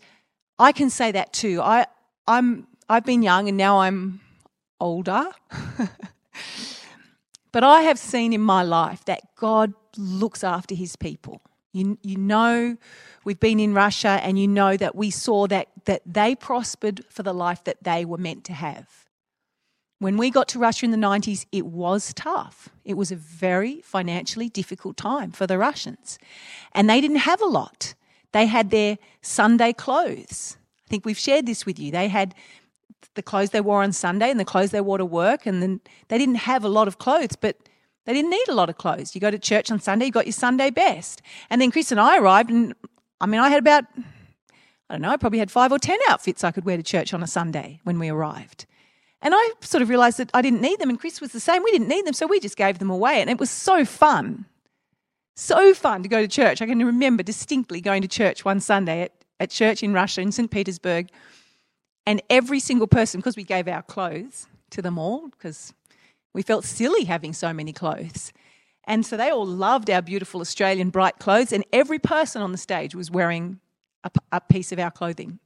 I 0.57 0.71
can 0.71 0.89
say 0.89 1.11
that 1.11 1.33
too. 1.33 1.61
I, 1.61 1.85
I'm, 2.27 2.67
I've 2.89 3.05
been 3.05 3.21
young 3.21 3.47
and 3.47 3.57
now 3.57 3.81
I'm 3.81 4.21
older. 4.79 5.25
but 7.51 7.63
I 7.63 7.81
have 7.81 7.99
seen 7.99 8.33
in 8.33 8.41
my 8.41 8.63
life 8.63 9.05
that 9.05 9.21
God 9.35 9.73
looks 9.97 10.43
after 10.43 10.75
his 10.75 10.95
people. 10.95 11.41
You, 11.71 11.97
you 12.03 12.17
know, 12.17 12.77
we've 13.25 13.39
been 13.39 13.59
in 13.59 13.73
Russia 13.73 14.19
and 14.23 14.37
you 14.37 14.47
know 14.47 14.77
that 14.77 14.95
we 14.95 15.09
saw 15.09 15.47
that, 15.47 15.69
that 15.85 16.01
they 16.05 16.35
prospered 16.35 17.03
for 17.09 17.23
the 17.23 17.33
life 17.33 17.63
that 17.63 17.83
they 17.83 18.05
were 18.05 18.17
meant 18.17 18.43
to 18.45 18.53
have. 18.53 18.87
When 19.99 20.17
we 20.17 20.29
got 20.29 20.47
to 20.49 20.59
Russia 20.59 20.85
in 20.85 20.91
the 20.91 20.97
90s, 20.97 21.45
it 21.51 21.65
was 21.65 22.13
tough. 22.13 22.69
It 22.83 22.95
was 22.95 23.11
a 23.11 23.15
very 23.15 23.81
financially 23.81 24.49
difficult 24.49 24.97
time 24.97 25.31
for 25.31 25.47
the 25.47 25.57
Russians. 25.57 26.19
And 26.73 26.89
they 26.89 27.01
didn't 27.01 27.17
have 27.17 27.41
a 27.41 27.45
lot. 27.45 27.95
They 28.33 28.47
had 28.47 28.69
their 28.69 28.97
Sunday 29.21 29.73
clothes. 29.73 30.57
I 30.85 30.89
think 30.89 31.05
we've 31.05 31.17
shared 31.17 31.45
this 31.45 31.65
with 31.65 31.79
you. 31.79 31.91
They 31.91 32.09
had 32.09 32.35
the 33.15 33.21
clothes 33.21 33.51
they 33.51 33.61
wore 33.61 33.83
on 33.83 33.91
Sunday 33.91 34.29
and 34.29 34.39
the 34.39 34.45
clothes 34.45 34.71
they 34.71 34.81
wore 34.81 34.97
to 34.97 35.05
work. 35.05 35.45
And 35.45 35.61
then 35.61 35.81
they 36.07 36.17
didn't 36.17 36.35
have 36.35 36.63
a 36.63 36.69
lot 36.69 36.87
of 36.87 36.97
clothes, 36.97 37.35
but 37.39 37.57
they 38.05 38.13
didn't 38.13 38.31
need 38.31 38.47
a 38.49 38.53
lot 38.53 38.69
of 38.69 38.77
clothes. 38.77 39.15
You 39.15 39.21
go 39.21 39.31
to 39.31 39.39
church 39.39 39.71
on 39.71 39.79
Sunday, 39.79 40.05
you 40.05 40.11
got 40.11 40.25
your 40.25 40.33
Sunday 40.33 40.69
best. 40.69 41.21
And 41.49 41.61
then 41.61 41.71
Chris 41.71 41.91
and 41.91 41.99
I 41.99 42.17
arrived, 42.17 42.49
and 42.49 42.73
I 43.21 43.25
mean, 43.25 43.39
I 43.39 43.49
had 43.49 43.59
about, 43.59 43.85
I 44.89 44.95
don't 44.95 45.01
know, 45.01 45.09
I 45.09 45.17
probably 45.17 45.39
had 45.39 45.51
five 45.51 45.71
or 45.71 45.79
10 45.79 45.97
outfits 46.09 46.43
I 46.43 46.51
could 46.51 46.65
wear 46.65 46.77
to 46.77 46.83
church 46.83 47.13
on 47.13 47.23
a 47.23 47.27
Sunday 47.27 47.79
when 47.83 47.99
we 47.99 48.09
arrived. 48.09 48.65
And 49.21 49.33
I 49.33 49.51
sort 49.61 49.81
of 49.81 49.87
realised 49.87 50.17
that 50.17 50.29
I 50.33 50.41
didn't 50.41 50.61
need 50.61 50.79
them, 50.79 50.89
and 50.89 50.99
Chris 50.99 51.21
was 51.21 51.31
the 51.31 51.39
same. 51.39 51.63
We 51.63 51.71
didn't 51.71 51.87
need 51.87 52.05
them, 52.05 52.13
so 52.13 52.27
we 52.27 52.41
just 52.41 52.57
gave 52.57 52.79
them 52.79 52.89
away. 52.89 53.21
And 53.21 53.29
it 53.29 53.39
was 53.39 53.49
so 53.49 53.85
fun. 53.85 54.45
So 55.37 55.73
fun 55.73 56.03
to 56.03 56.09
go 56.09 56.21
to 56.21 56.27
church. 56.27 56.61
I 56.61 56.65
can 56.65 56.85
remember 56.85 57.23
distinctly 57.23 57.79
going 57.79 58.01
to 58.01 58.07
church 58.07 58.43
one 58.43 58.59
Sunday 58.59 59.03
at, 59.03 59.13
at 59.39 59.49
church 59.49 59.81
in 59.81 59.93
Russia, 59.93 60.19
in 60.19 60.33
St. 60.33 60.51
Petersburg. 60.51 61.09
And 62.05 62.21
every 62.29 62.59
single 62.59 62.87
person, 62.87 63.19
because 63.19 63.37
we 63.37 63.43
gave 63.43 63.67
our 63.67 63.81
clothes 63.81 64.47
to 64.71 64.81
them 64.81 64.97
all, 64.97 65.29
because 65.29 65.73
we 66.33 66.41
felt 66.41 66.65
silly 66.65 67.05
having 67.05 67.33
so 67.33 67.53
many 67.53 67.71
clothes. 67.71 68.33
And 68.85 69.05
so 69.05 69.15
they 69.15 69.29
all 69.29 69.45
loved 69.45 69.89
our 69.89 70.01
beautiful 70.01 70.41
Australian 70.41 70.89
bright 70.89 71.19
clothes, 71.19 71.53
and 71.53 71.63
every 71.71 71.99
person 71.99 72.41
on 72.41 72.51
the 72.51 72.57
stage 72.57 72.93
was 72.95 73.09
wearing 73.09 73.59
a, 74.31 74.41
piece 74.41 74.73
of 74.73 74.79
our 74.79 74.91
clothing. 74.91 75.39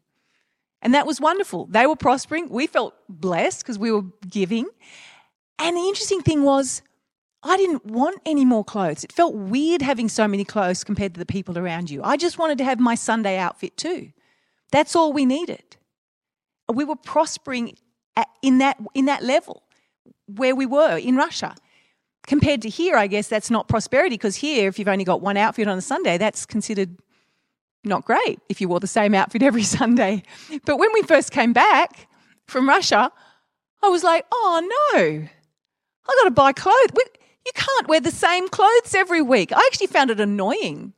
And 0.82 0.94
that 0.96 1.06
was 1.06 1.22
wonderful. 1.22 1.68
They 1.68 1.86
were 1.86 1.96
prospering. 1.96 2.50
We 2.50 2.66
felt 2.66 2.96
blessed 3.08 3.62
because 3.62 3.78
we 3.78 3.92
were 3.92 4.06
giving. 4.28 4.68
And 5.60 5.78
the 5.78 5.82
interesting 5.82 6.22
thing 6.22 6.44
was, 6.44 6.82
I 7.44 7.56
didn't 7.58 7.86
want 7.86 8.20
any 8.26 8.46
more 8.46 8.64
clothes. 8.64 9.04
It 9.04 9.12
felt 9.12 9.36
weird 9.36 9.84
having 9.84 10.10
so 10.10 10.28
many 10.28 10.44
clothes 10.44 10.84
compared 10.84 11.14
to 11.14 11.20
the 11.20 11.26
people 11.26 11.58
around 11.58 11.92
you. 11.92 12.02
I 12.04 12.18
just 12.18 12.40
wanted 12.40 12.58
to 12.58 12.64
have 12.64 12.80
my 12.80 12.96
Sunday 12.96 13.38
outfit 13.38 13.78
too. 13.78 14.12
That's 14.72 14.96
all 14.96 15.14
we 15.14 15.26
needed 15.26 15.76
we 16.74 16.84
were 16.84 16.96
prospering 16.96 17.78
at, 18.16 18.28
in 18.42 18.58
that 18.60 18.78
in 18.94 19.06
that 19.06 19.24
level 19.24 19.64
where 20.28 20.56
we 20.56 20.66
were 20.66 20.98
in 20.98 21.16
Russia. 21.16 21.56
Compared 22.26 22.62
to 22.64 22.70
here, 22.70 22.98
I 22.98 23.08
guess 23.08 23.30
that's 23.30 23.50
not 23.50 23.70
prosperity 23.70 24.16
because 24.16 24.36
here, 24.36 24.68
if 24.68 24.78
you've 24.78 24.90
only 24.90 25.06
got 25.06 25.22
one 25.22 25.38
outfit 25.38 25.68
on 25.68 25.78
a 25.78 25.82
Sunday, 25.82 26.18
that's 26.18 26.46
considered 26.46 26.98
not 27.86 28.04
great 28.04 28.40
if 28.50 28.60
you 28.60 28.68
wore 28.68 28.82
the 28.82 28.88
same 28.88 29.14
outfit 29.14 29.42
every 29.42 29.64
Sunday. 29.80 30.24
But 30.66 30.78
when 30.78 30.90
we 30.94 31.04
first 31.04 31.32
came 31.32 31.54
back 31.54 32.10
from 32.46 32.68
Russia, 32.68 33.12
I 33.82 33.88
was 33.90 34.04
like, 34.04 34.26
oh 34.32 34.92
no, 34.94 35.00
I 35.00 36.16
got 36.22 36.24
to 36.26 36.32
buy 36.32 36.52
clothes. 36.52 36.92
You 37.46 37.52
can't 37.54 37.88
wear 37.88 38.02
the 38.02 38.12
same 38.12 38.50
clothes 38.50 38.94
every 38.94 39.22
week. 39.22 39.54
I 39.54 39.66
actually 39.72 39.88
found 39.88 40.10
it 40.10 40.20
annoying. 40.20 40.94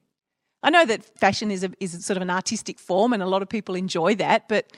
I 0.63 0.71
know 0.71 0.85
that 0.85 1.05
fashion 1.19 1.51
is, 1.51 1.63
a, 1.63 1.71
is 1.79 2.03
sort 2.03 2.17
of 2.17 2.23
an 2.23 2.31
artistic 2.31 2.79
form 2.79 3.13
and 3.13 3.21
a 3.21 3.27
lot 3.27 3.41
of 3.41 3.49
people 3.49 3.75
enjoy 3.75 4.15
that, 4.15 4.49
but 4.49 4.73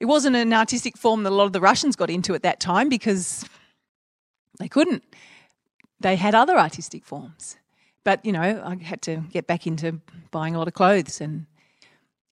it 0.00 0.06
wasn't 0.06 0.36
an 0.36 0.52
artistic 0.52 0.96
form 0.96 1.22
that 1.24 1.30
a 1.30 1.34
lot 1.34 1.44
of 1.44 1.52
the 1.52 1.60
Russians 1.60 1.96
got 1.96 2.10
into 2.10 2.34
at 2.34 2.42
that 2.42 2.60
time 2.60 2.88
because 2.88 3.44
they 4.58 4.68
couldn't. 4.68 5.02
they 6.00 6.16
had 6.16 6.34
other 6.34 6.56
artistic 6.56 7.04
forms. 7.04 7.56
But, 8.04 8.24
you 8.24 8.32
know, 8.32 8.40
I 8.64 8.82
had 8.82 9.02
to 9.02 9.24
get 9.30 9.46
back 9.46 9.66
into 9.66 10.00
buying 10.30 10.54
a 10.54 10.58
lot 10.58 10.68
of 10.68 10.74
clothes 10.74 11.20
and 11.20 11.46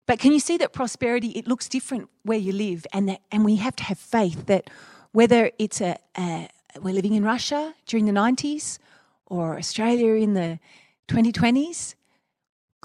but 0.07 0.21
can 0.21 0.31
you 0.31 0.39
see 0.39 0.57
that 0.59 0.73
prosperity 0.73 1.31
it 1.31 1.49
looks 1.49 1.69
different 1.69 2.09
where 2.23 2.39
you 2.39 2.53
live 2.53 2.87
and 2.93 3.09
that 3.09 3.23
and 3.33 3.45
we 3.45 3.57
have 3.57 3.75
to 3.77 3.83
have 3.85 3.99
faith 3.99 4.47
that 4.47 4.71
whether 5.11 5.51
it's 5.59 5.81
a, 5.81 5.99
a 6.17 6.49
we're 6.81 6.95
living 6.95 7.15
in 7.15 7.25
Russia 7.25 7.75
during 7.87 8.07
the 8.07 8.13
90s 8.13 8.79
or 9.27 9.59
Australia 9.59 10.15
in 10.15 10.35
the 10.35 10.61
2020s, 11.09 11.96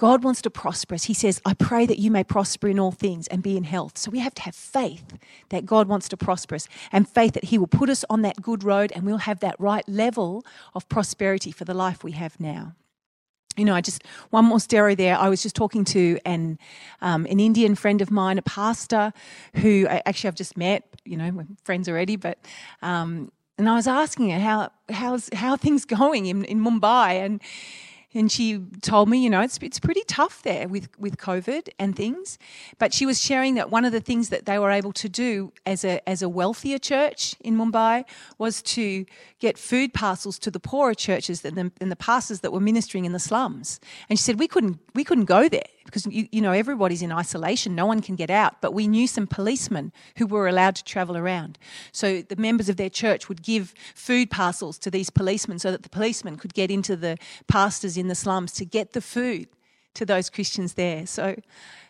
God 0.02 0.24
wants 0.24 0.42
to 0.42 0.50
prosper 0.50 0.96
us. 0.96 1.04
He 1.04 1.14
says, 1.14 1.40
I 1.46 1.54
pray 1.54 1.86
that 1.86 2.00
you 2.00 2.10
may 2.10 2.24
prosper 2.24 2.66
in 2.66 2.80
all 2.80 2.90
things 2.90 3.28
and 3.28 3.40
be 3.40 3.56
in 3.56 3.62
health. 3.62 3.96
So 3.96 4.10
we 4.10 4.18
have 4.18 4.34
to 4.34 4.42
have 4.42 4.56
faith 4.56 5.16
that 5.50 5.64
God 5.64 5.86
wants 5.86 6.08
to 6.08 6.16
prosper 6.16 6.56
us 6.56 6.66
and 6.90 7.08
faith 7.08 7.34
that 7.34 7.44
He 7.44 7.56
will 7.56 7.68
put 7.68 7.88
us 7.88 8.04
on 8.10 8.22
that 8.22 8.42
good 8.42 8.64
road 8.64 8.90
and 8.96 9.04
we'll 9.04 9.18
have 9.18 9.38
that 9.38 9.54
right 9.60 9.88
level 9.88 10.44
of 10.74 10.88
prosperity 10.88 11.52
for 11.52 11.64
the 11.64 11.72
life 11.72 12.02
we 12.02 12.10
have 12.12 12.40
now. 12.40 12.74
You 13.56 13.64
know, 13.64 13.76
I 13.76 13.80
just 13.80 14.02
one 14.30 14.44
more 14.44 14.58
story 14.58 14.96
there. 14.96 15.16
I 15.16 15.28
was 15.28 15.40
just 15.40 15.54
talking 15.54 15.84
to 15.84 16.18
an 16.24 16.58
um, 17.00 17.24
an 17.26 17.38
Indian 17.38 17.76
friend 17.76 18.02
of 18.02 18.10
mine, 18.10 18.38
a 18.38 18.42
pastor, 18.42 19.12
who 19.54 19.86
actually 19.86 20.26
I've 20.26 20.34
just 20.34 20.56
met. 20.56 20.82
You 21.04 21.16
know, 21.16 21.30
we're 21.30 21.46
friends 21.62 21.88
already, 21.88 22.16
but 22.16 22.38
um, 22.80 23.30
and 23.56 23.68
I 23.68 23.76
was 23.76 23.86
asking 23.86 24.30
her 24.30 24.40
how 24.40 24.72
how's 24.90 25.30
how 25.32 25.56
things 25.56 25.84
going 26.00 26.26
in, 26.26 26.44
in 26.46 26.58
Mumbai, 26.58 27.24
and 27.24 27.40
and 28.14 28.30
she 28.30 28.58
told 28.82 29.08
me, 29.08 29.22
you 29.22 29.30
know, 29.30 29.40
it's 29.40 29.58
it's 29.62 29.80
pretty 29.80 30.02
tough 30.06 30.42
there 30.42 30.68
with 30.68 30.88
with 30.98 31.16
COVID 31.16 31.68
and 31.78 31.96
things. 31.96 32.38
But 32.78 32.92
she 32.92 33.06
was 33.06 33.22
sharing 33.22 33.54
that 33.54 33.70
one 33.70 33.84
of 33.84 33.92
the 33.92 34.00
things 34.00 34.28
that 34.28 34.46
they 34.46 34.58
were 34.58 34.70
able 34.70 34.92
to 34.92 35.08
do 35.08 35.52
as 35.64 35.84
a 35.84 36.06
as 36.08 36.22
a 36.22 36.28
wealthier 36.28 36.78
church 36.78 37.34
in 37.40 37.56
Mumbai 37.56 38.04
was 38.38 38.62
to 38.62 39.06
get 39.38 39.58
food 39.58 39.94
parcels 39.94 40.38
to 40.40 40.50
the 40.50 40.60
poorer 40.60 40.94
churches 40.94 41.44
and 41.44 41.56
the, 41.56 41.72
and 41.80 41.90
the 41.90 41.96
pastors 41.96 42.40
that 42.40 42.52
were 42.52 42.60
ministering 42.60 43.04
in 43.04 43.12
the 43.12 43.18
slums. 43.18 43.80
And 44.08 44.18
she 44.18 44.22
said 44.22 44.38
we 44.38 44.48
couldn't 44.48 44.78
we 44.94 45.04
couldn't 45.04 45.24
go 45.26 45.48
there 45.48 45.62
because 45.84 46.06
you, 46.06 46.28
you 46.30 46.40
know 46.40 46.52
everybody's 46.52 47.02
in 47.02 47.12
isolation, 47.12 47.74
no 47.74 47.86
one 47.86 48.00
can 48.00 48.16
get 48.16 48.30
out. 48.30 48.60
But 48.60 48.72
we 48.72 48.86
knew 48.86 49.06
some 49.06 49.26
policemen 49.26 49.92
who 50.16 50.26
were 50.26 50.48
allowed 50.48 50.76
to 50.76 50.84
travel 50.84 51.16
around. 51.16 51.58
So 51.92 52.22
the 52.22 52.36
members 52.36 52.68
of 52.68 52.76
their 52.76 52.90
church 52.90 53.28
would 53.28 53.42
give 53.42 53.74
food 53.94 54.30
parcels 54.30 54.78
to 54.78 54.90
these 54.90 55.10
policemen 55.10 55.58
so 55.58 55.70
that 55.70 55.82
the 55.82 55.88
policemen 55.88 56.36
could 56.36 56.54
get 56.54 56.70
into 56.70 56.96
the 56.96 57.18
pastors 57.48 57.96
in 57.96 58.08
the 58.08 58.14
slums 58.14 58.52
to 58.52 58.64
get 58.64 58.92
the 58.92 59.00
food 59.00 59.48
to 59.94 60.06
those 60.06 60.30
Christians 60.30 60.74
there. 60.74 61.06
So, 61.06 61.36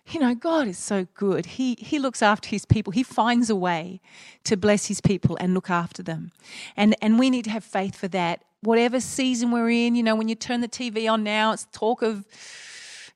you 0.08 0.20
know, 0.20 0.34
God 0.34 0.66
is 0.66 0.78
so 0.78 1.06
good. 1.14 1.46
He, 1.46 1.76
he 1.78 1.98
looks 1.98 2.22
after 2.22 2.48
his 2.48 2.64
people. 2.64 2.92
He 2.92 3.02
finds 3.02 3.48
a 3.48 3.56
way 3.56 4.00
to 4.44 4.56
bless 4.56 4.86
his 4.86 5.00
people 5.00 5.36
and 5.40 5.54
look 5.54 5.70
after 5.70 6.02
them. 6.02 6.32
And, 6.76 6.96
and 7.00 7.18
we 7.18 7.30
need 7.30 7.44
to 7.44 7.50
have 7.50 7.64
faith 7.64 7.94
for 7.94 8.08
that. 8.08 8.42
Whatever 8.60 9.00
season 9.00 9.50
we're 9.50 9.70
in, 9.70 9.94
you 9.94 10.02
know, 10.02 10.14
when 10.14 10.28
you 10.28 10.34
turn 10.34 10.60
the 10.60 10.68
TV 10.68 11.10
on 11.10 11.22
now, 11.22 11.52
it's 11.52 11.66
talk 11.72 12.02
of 12.02 12.24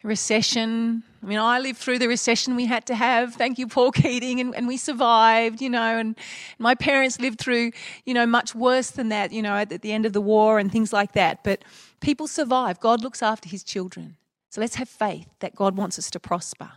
recession. 0.02 1.02
I 1.22 1.26
mean, 1.26 1.38
I 1.38 1.58
lived 1.58 1.78
through 1.78 1.98
the 1.98 2.08
recession 2.08 2.54
we 2.56 2.66
had 2.66 2.86
to 2.86 2.94
have. 2.94 3.34
Thank 3.34 3.58
you, 3.58 3.66
Paul 3.66 3.90
Keating, 3.90 4.40
and, 4.40 4.54
and 4.54 4.68
we 4.68 4.76
survived, 4.76 5.60
you 5.60 5.70
know. 5.70 5.98
And 5.98 6.16
my 6.58 6.74
parents 6.74 7.20
lived 7.20 7.38
through, 7.38 7.72
you 8.04 8.14
know, 8.14 8.26
much 8.26 8.54
worse 8.54 8.90
than 8.90 9.08
that, 9.08 9.32
you 9.32 9.42
know, 9.42 9.56
at, 9.56 9.72
at 9.72 9.82
the 9.82 9.92
end 9.92 10.06
of 10.06 10.12
the 10.12 10.20
war 10.20 10.58
and 10.58 10.70
things 10.70 10.92
like 10.92 11.12
that. 11.12 11.42
But 11.42 11.64
people 12.00 12.26
survive. 12.26 12.80
God 12.80 13.02
looks 13.02 13.22
after 13.22 13.48
his 13.48 13.64
children. 13.64 14.16
So 14.50 14.60
let's 14.60 14.76
have 14.76 14.88
faith 14.88 15.26
that 15.40 15.54
God 15.54 15.76
wants 15.76 15.98
us 15.98 16.10
to 16.12 16.20
prosper. 16.20 16.72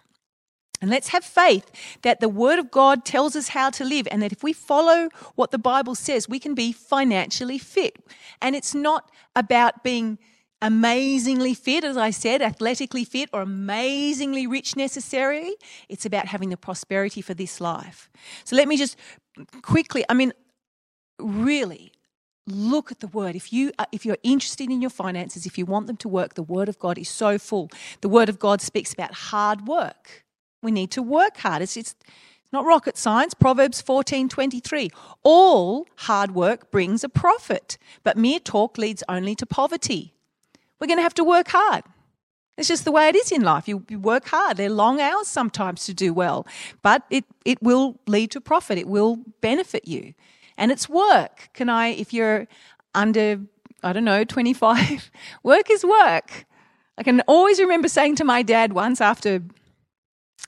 And 0.81 0.89
let's 0.89 1.09
have 1.09 1.25
faith 1.25 1.69
that 2.03 2.21
the 2.21 2.29
Word 2.29 2.57
of 2.57 2.71
God 2.71 3.03
tells 3.03 3.35
us 3.35 3.49
how 3.49 3.69
to 3.71 3.83
live, 3.83 4.07
and 4.09 4.21
that 4.21 4.31
if 4.31 4.43
we 4.43 4.53
follow 4.53 5.09
what 5.35 5.51
the 5.51 5.57
Bible 5.57 5.93
says, 5.93 6.29
we 6.29 6.39
can 6.39 6.55
be 6.55 6.71
financially 6.71 7.57
fit. 7.57 7.97
And 8.41 8.55
it's 8.55 8.73
not 8.73 9.11
about 9.35 9.83
being 9.83 10.19
amazingly 10.61 11.53
fit, 11.53 11.83
as 11.83 11.97
I 11.97 12.09
said, 12.09 12.41
athletically 12.41 13.05
fit, 13.05 13.29
or 13.31 13.41
amazingly 13.41 14.45
rich 14.47 14.75
necessarily. 14.75 15.55
It's 15.87 16.05
about 16.05 16.27
having 16.27 16.49
the 16.49 16.57
prosperity 16.57 17.21
for 17.21 17.33
this 17.33 17.61
life. 17.61 18.09
So 18.43 18.55
let 18.55 18.67
me 18.67 18.77
just 18.77 18.97
quickly, 19.61 20.03
I 20.09 20.13
mean, 20.13 20.33
really, 21.19 21.93
look 22.45 22.91
at 22.91 22.99
the 22.99 23.07
word. 23.07 23.35
If 23.35 23.53
you 23.53 23.71
if 23.91 24.05
you're 24.05 24.17
interested 24.23 24.69
in 24.69 24.81
your 24.81 24.89
finances 24.89 25.45
if 25.45 25.57
you 25.57 25.65
want 25.65 25.87
them 25.87 25.97
to 25.97 26.09
work 26.09 26.33
the 26.33 26.43
word 26.43 26.67
of 26.67 26.79
god 26.79 26.97
is 26.97 27.09
so 27.09 27.37
full. 27.37 27.69
The 28.01 28.09
word 28.09 28.29
of 28.29 28.39
god 28.39 28.61
speaks 28.61 28.93
about 28.93 29.13
hard 29.13 29.67
work. 29.67 30.25
We 30.61 30.71
need 30.71 30.91
to 30.91 31.01
work 31.01 31.37
hard. 31.37 31.61
It's, 31.61 31.77
it's 31.77 31.95
not 32.51 32.65
rocket 32.65 32.97
science. 32.97 33.33
Proverbs 33.33 33.81
14 33.81 34.29
23 34.29 34.89
all 35.23 35.87
hard 35.97 36.31
work 36.31 36.71
brings 36.71 37.03
a 37.03 37.09
profit 37.09 37.77
but 38.03 38.17
mere 38.17 38.39
talk 38.39 38.77
leads 38.77 39.03
only 39.07 39.35
to 39.35 39.45
poverty 39.45 40.13
we're 40.79 40.87
going 40.87 40.97
to 40.97 41.03
have 41.03 41.13
to 41.15 41.23
work 41.23 41.49
hard. 41.49 41.83
It's 42.57 42.67
just 42.67 42.83
the 42.83 42.91
way 42.91 43.07
it 43.07 43.15
is 43.15 43.31
in 43.31 43.41
life. 43.41 43.67
You, 43.67 43.85
you, 43.89 43.99
work 43.99 44.27
hard. 44.27 44.57
They're 44.57 44.69
long 44.69 44.99
hours 44.99 45.27
sometimes 45.27 45.85
to 45.85 45.93
do 45.93 46.13
well, 46.13 46.45
but 46.81 47.03
it, 47.09 47.23
it 47.45 47.61
will 47.63 47.99
lead 48.05 48.31
to 48.31 48.41
profit. 48.41 48.77
It 48.77 48.87
will 48.87 49.17
benefit 49.39 49.87
you. 49.87 50.13
And 50.57 50.71
it's 50.71 50.89
work. 50.89 51.49
Can 51.53 51.69
I, 51.69 51.87
if 51.87 52.11
you're 52.13 52.47
under, 52.93 53.39
I 53.81 53.93
don't 53.93 54.03
know, 54.03 54.25
25, 54.25 55.09
work 55.43 55.71
is 55.71 55.85
work. 55.85 56.45
I 56.97 57.03
can 57.03 57.21
always 57.21 57.61
remember 57.61 57.87
saying 57.87 58.17
to 58.17 58.25
my 58.25 58.43
dad 58.43 58.73
once 58.73 58.99
after, 58.99 59.41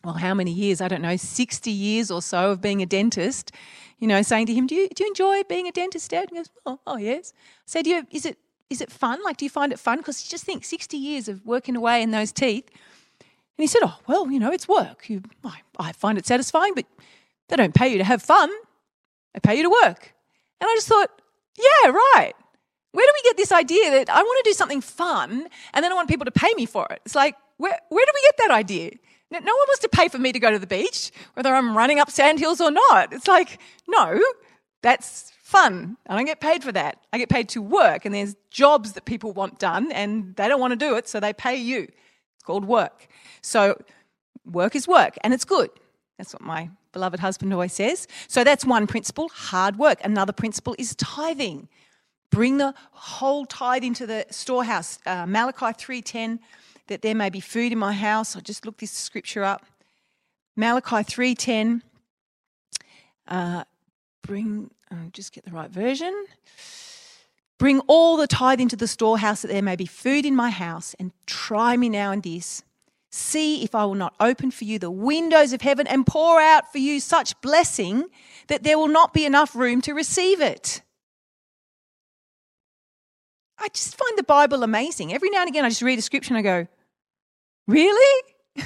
well, 0.03 0.15
how 0.15 0.33
many 0.33 0.51
years? 0.51 0.81
I 0.81 0.89
don't 0.89 1.01
know, 1.01 1.15
60 1.15 1.71
years 1.71 2.11
or 2.11 2.21
so 2.21 2.51
of 2.51 2.59
being 2.59 2.81
a 2.81 2.85
dentist, 2.85 3.53
you 3.99 4.07
know, 4.07 4.21
saying 4.21 4.47
to 4.47 4.53
him, 4.53 4.67
Do 4.67 4.75
you, 4.75 4.89
do 4.89 5.05
you 5.05 5.07
enjoy 5.07 5.43
being 5.43 5.67
a 5.67 5.71
dentist, 5.71 6.11
Dad? 6.11 6.27
He 6.29 6.35
goes, 6.35 6.49
Oh, 6.65 6.79
oh 6.85 6.97
yes. 6.97 7.31
I 7.35 7.63
said, 7.67 7.87
you, 7.87 8.05
Is 8.11 8.25
it 8.25 8.37
is 8.71 8.79
it 8.79 8.89
fun? 8.89 9.21
Like, 9.23 9.37
do 9.37 9.45
you 9.45 9.49
find 9.49 9.73
it 9.73 9.79
fun? 9.79 9.97
Because 9.97 10.23
just 10.23 10.45
think 10.45 10.63
60 10.63 10.95
years 10.95 11.27
of 11.27 11.45
working 11.45 11.75
away 11.75 12.01
in 12.01 12.11
those 12.11 12.31
teeth. 12.31 12.67
And 13.19 13.63
he 13.63 13.67
said, 13.67 13.81
Oh, 13.83 13.99
well, 14.07 14.31
you 14.31 14.39
know, 14.39 14.51
it's 14.51 14.67
work. 14.67 15.09
You, 15.09 15.21
I, 15.43 15.59
I 15.77 15.91
find 15.91 16.17
it 16.17 16.25
satisfying, 16.25 16.73
but 16.73 16.85
they 17.49 17.57
don't 17.57 17.75
pay 17.75 17.89
you 17.89 17.97
to 17.97 18.03
have 18.05 18.21
fun, 18.21 18.49
they 19.33 19.41
pay 19.41 19.57
you 19.57 19.63
to 19.63 19.69
work. 19.69 20.13
And 20.61 20.69
I 20.69 20.75
just 20.75 20.87
thought, 20.87 21.09
yeah, 21.57 21.89
right. 21.89 22.33
Where 22.93 23.05
do 23.05 23.11
we 23.13 23.29
get 23.29 23.37
this 23.37 23.51
idea 23.51 23.91
that 23.91 24.09
I 24.09 24.21
want 24.21 24.45
to 24.45 24.49
do 24.49 24.53
something 24.53 24.81
fun 24.81 25.47
and 25.73 25.83
then 25.83 25.91
I 25.91 25.95
want 25.95 26.07
people 26.07 26.25
to 26.25 26.31
pay 26.31 26.53
me 26.55 26.65
for 26.65 26.87
it? 26.89 27.01
It's 27.05 27.15
like, 27.15 27.35
where, 27.57 27.77
where 27.89 28.05
do 28.05 28.11
we 28.13 28.21
get 28.21 28.37
that 28.37 28.51
idea? 28.51 28.91
No 29.31 29.37
one 29.39 29.45
wants 29.45 29.79
to 29.79 29.89
pay 29.89 30.07
for 30.07 30.17
me 30.17 30.31
to 30.33 30.39
go 30.39 30.51
to 30.51 30.59
the 30.59 30.67
beach, 30.67 31.11
whether 31.33 31.53
I'm 31.53 31.77
running 31.77 31.99
up 31.99 32.09
sandhills 32.09 32.59
or 32.59 32.69
not. 32.69 33.13
It's 33.13 33.27
like, 33.27 33.59
no, 33.87 34.21
that's 34.81 35.31
fun. 35.51 35.97
I 36.07 36.15
don't 36.15 36.25
get 36.25 36.39
paid 36.39 36.63
for 36.63 36.71
that. 36.71 36.97
I 37.11 37.17
get 37.17 37.27
paid 37.27 37.49
to 37.49 37.61
work, 37.61 38.05
and 38.05 38.15
there's 38.15 38.35
jobs 38.49 38.93
that 38.93 39.03
people 39.03 39.33
want 39.33 39.59
done, 39.59 39.91
and 39.91 40.33
they 40.37 40.47
don't 40.47 40.61
want 40.61 40.71
to 40.71 40.77
do 40.77 40.95
it, 40.95 41.09
so 41.09 41.19
they 41.19 41.33
pay 41.33 41.57
you. 41.57 41.81
It's 42.35 42.43
called 42.45 42.63
work. 42.65 43.07
So, 43.41 43.77
work 44.45 44.75
is 44.75 44.87
work, 44.87 45.17
and 45.23 45.33
it's 45.33 45.43
good. 45.43 45.69
That's 46.17 46.33
what 46.33 46.41
my 46.41 46.69
beloved 46.93 47.19
husband 47.19 47.53
always 47.53 47.73
says. 47.73 48.07
So, 48.29 48.45
that's 48.45 48.65
one 48.65 48.87
principle 48.87 49.27
hard 49.29 49.77
work. 49.77 49.99
Another 50.05 50.31
principle 50.31 50.73
is 50.79 50.95
tithing. 50.95 51.67
Bring 52.29 52.57
the 52.57 52.73
whole 52.91 53.45
tithe 53.45 53.83
into 53.83 54.07
the 54.07 54.25
storehouse. 54.29 54.99
Uh, 55.05 55.25
Malachi 55.25 55.73
3:10, 55.73 56.39
that 56.87 57.01
there 57.01 57.15
may 57.15 57.29
be 57.29 57.41
food 57.41 57.73
in 57.73 57.77
my 57.77 57.91
house. 57.91 58.37
I 58.37 58.39
just 58.39 58.65
looked 58.65 58.79
this 58.79 58.91
scripture 58.91 59.43
up. 59.43 59.65
Malachi 60.55 61.03
3:10. 61.03 61.81
Uh, 63.27 63.63
bring 64.21 64.71
Oh, 64.91 65.09
just 65.13 65.31
get 65.31 65.45
the 65.45 65.51
right 65.51 65.69
version. 65.69 66.25
Bring 67.57 67.79
all 67.81 68.17
the 68.17 68.27
tithe 68.27 68.59
into 68.59 68.75
the 68.75 68.87
storehouse 68.87 69.41
that 69.43 69.49
there 69.49 69.61
may 69.61 69.75
be 69.75 69.85
food 69.85 70.25
in 70.25 70.35
my 70.35 70.49
house, 70.49 70.95
and 70.99 71.11
try 71.25 71.77
me 71.77 71.89
now 71.89 72.11
in 72.11 72.21
this. 72.21 72.63
See 73.11 73.63
if 73.63 73.75
I 73.75 73.85
will 73.85 73.95
not 73.95 74.15
open 74.19 74.51
for 74.51 74.63
you 74.63 74.79
the 74.79 74.89
windows 74.89 75.53
of 75.53 75.61
heaven 75.61 75.85
and 75.85 76.07
pour 76.07 76.39
out 76.39 76.71
for 76.71 76.77
you 76.77 76.99
such 76.99 77.39
blessing 77.41 78.05
that 78.47 78.63
there 78.63 78.77
will 78.77 78.87
not 78.87 79.13
be 79.13 79.25
enough 79.25 79.55
room 79.55 79.81
to 79.81 79.93
receive 79.93 80.41
it. 80.41 80.81
I 83.59 83.67
just 83.67 83.97
find 83.97 84.17
the 84.17 84.23
Bible 84.23 84.63
amazing. 84.63 85.13
Every 85.13 85.29
now 85.29 85.41
and 85.41 85.49
again, 85.49 85.65
I 85.65 85.69
just 85.69 85.81
read 85.81 85.99
a 85.99 86.01
scripture 86.01 86.33
and 86.33 86.39
I 86.39 86.41
go, 86.41 86.67
Really? 87.67 88.23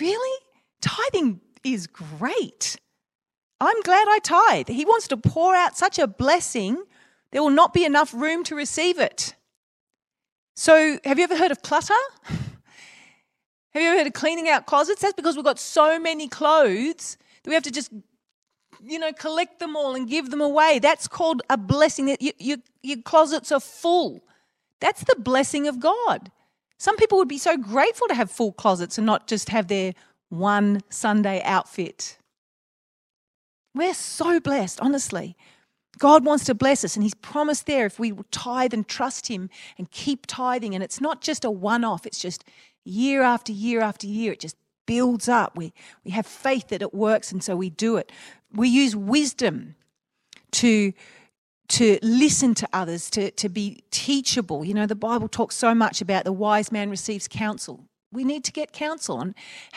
really? 0.00 0.38
Tithing 0.80 1.40
is 1.64 1.86
great. 1.86 2.76
I'm 3.60 3.80
glad 3.82 4.08
I 4.08 4.18
tithe. 4.22 4.68
He 4.68 4.84
wants 4.84 5.08
to 5.08 5.16
pour 5.16 5.54
out 5.54 5.76
such 5.76 5.98
a 5.98 6.06
blessing, 6.06 6.82
there 7.30 7.42
will 7.42 7.50
not 7.50 7.72
be 7.72 7.84
enough 7.84 8.12
room 8.14 8.42
to 8.44 8.54
receive 8.54 8.98
it. 8.98 9.34
So, 10.56 10.98
have 11.04 11.18
you 11.18 11.24
ever 11.24 11.36
heard 11.36 11.50
of 11.50 11.62
clutter? 11.62 11.94
Have 13.72 13.84
you 13.84 13.88
ever 13.88 13.98
heard 13.98 14.08
of 14.08 14.14
cleaning 14.14 14.48
out 14.48 14.66
closets? 14.66 15.00
That's 15.00 15.14
because 15.14 15.36
we've 15.36 15.44
got 15.44 15.60
so 15.60 16.00
many 16.00 16.26
clothes 16.26 17.16
that 17.42 17.50
we 17.50 17.54
have 17.54 17.62
to 17.62 17.70
just, 17.70 17.92
you 18.82 18.98
know, 18.98 19.12
collect 19.12 19.60
them 19.60 19.76
all 19.76 19.94
and 19.94 20.08
give 20.08 20.30
them 20.30 20.40
away. 20.40 20.80
That's 20.80 21.06
called 21.06 21.42
a 21.48 21.56
blessing. 21.56 22.16
You, 22.18 22.56
your 22.82 22.96
closets 23.04 23.52
are 23.52 23.60
full. 23.60 24.24
That's 24.80 25.04
the 25.04 25.14
blessing 25.14 25.68
of 25.68 25.78
God. 25.78 26.32
Some 26.78 26.96
people 26.96 27.18
would 27.18 27.28
be 27.28 27.38
so 27.38 27.56
grateful 27.56 28.08
to 28.08 28.14
have 28.14 28.28
full 28.28 28.52
closets 28.52 28.98
and 28.98 29.06
not 29.06 29.28
just 29.28 29.50
have 29.50 29.68
their 29.68 29.94
one 30.30 30.80
Sunday 30.88 31.40
outfit. 31.44 32.18
We're 33.74 33.94
so 33.94 34.40
blessed, 34.40 34.80
honestly. 34.80 35.36
God 35.98 36.24
wants 36.24 36.44
to 36.44 36.54
bless 36.54 36.84
us, 36.84 36.96
and 36.96 37.02
He's 37.02 37.14
promised 37.14 37.66
there 37.66 37.86
if 37.86 37.98
we 37.98 38.12
tithe 38.30 38.72
and 38.72 38.86
trust 38.86 39.28
Him 39.28 39.50
and 39.78 39.90
keep 39.90 40.26
tithing. 40.26 40.74
And 40.74 40.82
it's 40.82 41.00
not 41.00 41.20
just 41.20 41.44
a 41.44 41.50
one 41.50 41.84
off, 41.84 42.06
it's 42.06 42.20
just 42.20 42.44
year 42.84 43.22
after 43.22 43.52
year 43.52 43.80
after 43.80 44.06
year. 44.06 44.32
It 44.32 44.40
just 44.40 44.56
builds 44.86 45.28
up. 45.28 45.56
We, 45.56 45.72
we 46.04 46.10
have 46.12 46.26
faith 46.26 46.68
that 46.68 46.82
it 46.82 46.94
works, 46.94 47.30
and 47.32 47.44
so 47.44 47.54
we 47.54 47.70
do 47.70 47.96
it. 47.96 48.10
We 48.52 48.68
use 48.68 48.96
wisdom 48.96 49.76
to 50.52 50.92
to 51.68 52.00
listen 52.02 52.52
to 52.52 52.68
others, 52.72 53.08
to, 53.10 53.30
to 53.30 53.48
be 53.48 53.84
teachable. 53.92 54.64
You 54.64 54.74
know, 54.74 54.86
the 54.86 54.96
Bible 54.96 55.28
talks 55.28 55.54
so 55.54 55.72
much 55.72 56.00
about 56.00 56.24
the 56.24 56.32
wise 56.32 56.72
man 56.72 56.90
receives 56.90 57.28
counsel. 57.28 57.84
We 58.12 58.24
need 58.24 58.42
to 58.44 58.52
get 58.52 58.72
counsel 58.72 59.18
on 59.18 59.34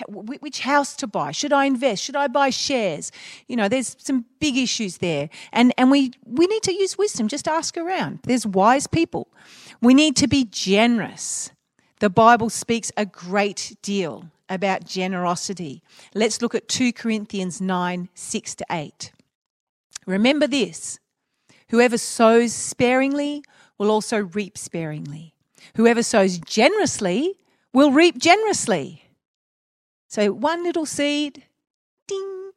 which 0.08 0.62
house 0.62 0.96
to 0.96 1.08
buy. 1.08 1.32
Should 1.32 1.54
I 1.54 1.66
invest? 1.66 2.04
Should 2.04 2.16
I 2.16 2.28
buy 2.28 2.50
shares? 2.50 3.12
You 3.48 3.56
know, 3.56 3.70
there's 3.70 3.96
some 4.00 4.26
big 4.40 4.58
issues 4.58 4.98
there. 4.98 5.30
And, 5.52 5.72
and 5.78 5.92
we, 5.92 6.14
we 6.26 6.48
need 6.48 6.64
to 6.64 6.74
use 6.74 6.98
wisdom. 6.98 7.28
Just 7.28 7.48
ask 7.48 7.78
around. 7.78 8.20
There's 8.24 8.46
wise 8.46 8.88
people. 8.88 9.28
We 9.82 9.94
need 9.94 10.16
to 10.18 10.28
be 10.28 10.46
generous. 10.46 11.52
The 12.00 12.10
Bible 12.10 12.50
speaks 12.50 12.92
a 12.98 13.06
great 13.06 13.78
deal 13.84 14.32
about 14.50 14.86
generosity. 14.86 15.84
Let's 16.16 16.42
look 16.42 16.56
at 16.56 16.68
2 16.68 16.92
Corinthians 16.94 17.62
9 17.62 18.10
6 18.14 18.56
to 18.56 18.66
8. 18.72 19.12
Remember 20.06 20.48
this 20.48 21.00
whoever 21.70 21.98
sows 21.98 22.54
sparingly 22.54 23.44
will 23.78 23.92
also 23.92 24.24
reap 24.24 24.58
sparingly. 24.58 25.34
Whoever 25.76 26.04
sows 26.04 26.40
generously 26.40 27.40
will 27.74 27.92
reap 27.92 28.18
generously. 28.18 29.04
So, 30.08 30.32
one 30.32 30.64
little 30.64 30.86
seed, 30.86 31.44
ding, 32.08 32.52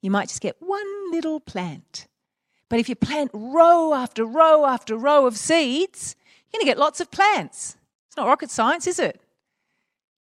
you 0.00 0.10
might 0.10 0.28
just 0.28 0.40
get 0.40 0.56
one 0.60 1.10
little 1.10 1.40
plant. 1.40 2.06
But 2.68 2.78
if 2.78 2.88
you 2.88 2.94
plant 2.94 3.32
row 3.34 3.92
after 3.92 4.24
row 4.24 4.64
after 4.64 4.96
row 4.96 5.26
of 5.26 5.36
seeds, 5.36 6.14
you're 6.52 6.58
going 6.58 6.66
to 6.66 6.70
get 6.70 6.78
lots 6.78 7.00
of 7.00 7.10
plants. 7.10 7.76
It's 8.06 8.16
not 8.16 8.28
rocket 8.28 8.50
science, 8.50 8.86
is 8.86 8.98
it? 9.00 9.20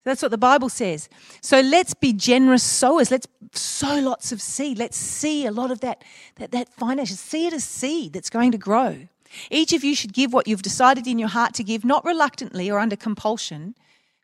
That's 0.05 0.21
what 0.21 0.31
the 0.31 0.37
Bible 0.37 0.69
says. 0.69 1.09
So 1.41 1.59
let's 1.59 1.93
be 1.93 2.13
generous 2.13 2.63
sowers. 2.63 3.11
Let's 3.11 3.27
sow 3.51 3.99
lots 3.99 4.31
of 4.31 4.41
seed. 4.41 4.77
Let's 4.77 4.97
see 4.97 5.45
a 5.45 5.51
lot 5.51 5.71
of 5.71 5.81
that, 5.81 6.03
that, 6.37 6.51
that 6.51 6.69
financial. 6.69 7.17
See 7.17 7.47
it 7.47 7.53
as 7.53 7.65
seed 7.65 8.13
that's 8.13 8.29
going 8.29 8.51
to 8.53 8.57
grow. 8.57 9.07
Each 9.49 9.73
of 9.73 9.83
you 9.83 9.95
should 9.95 10.13
give 10.13 10.33
what 10.33 10.47
you've 10.47 10.61
decided 10.61 11.07
in 11.07 11.19
your 11.19 11.29
heart 11.29 11.53
to 11.55 11.63
give, 11.63 11.85
not 11.85 12.05
reluctantly 12.05 12.69
or 12.69 12.79
under 12.79 12.95
compulsion, 12.95 13.75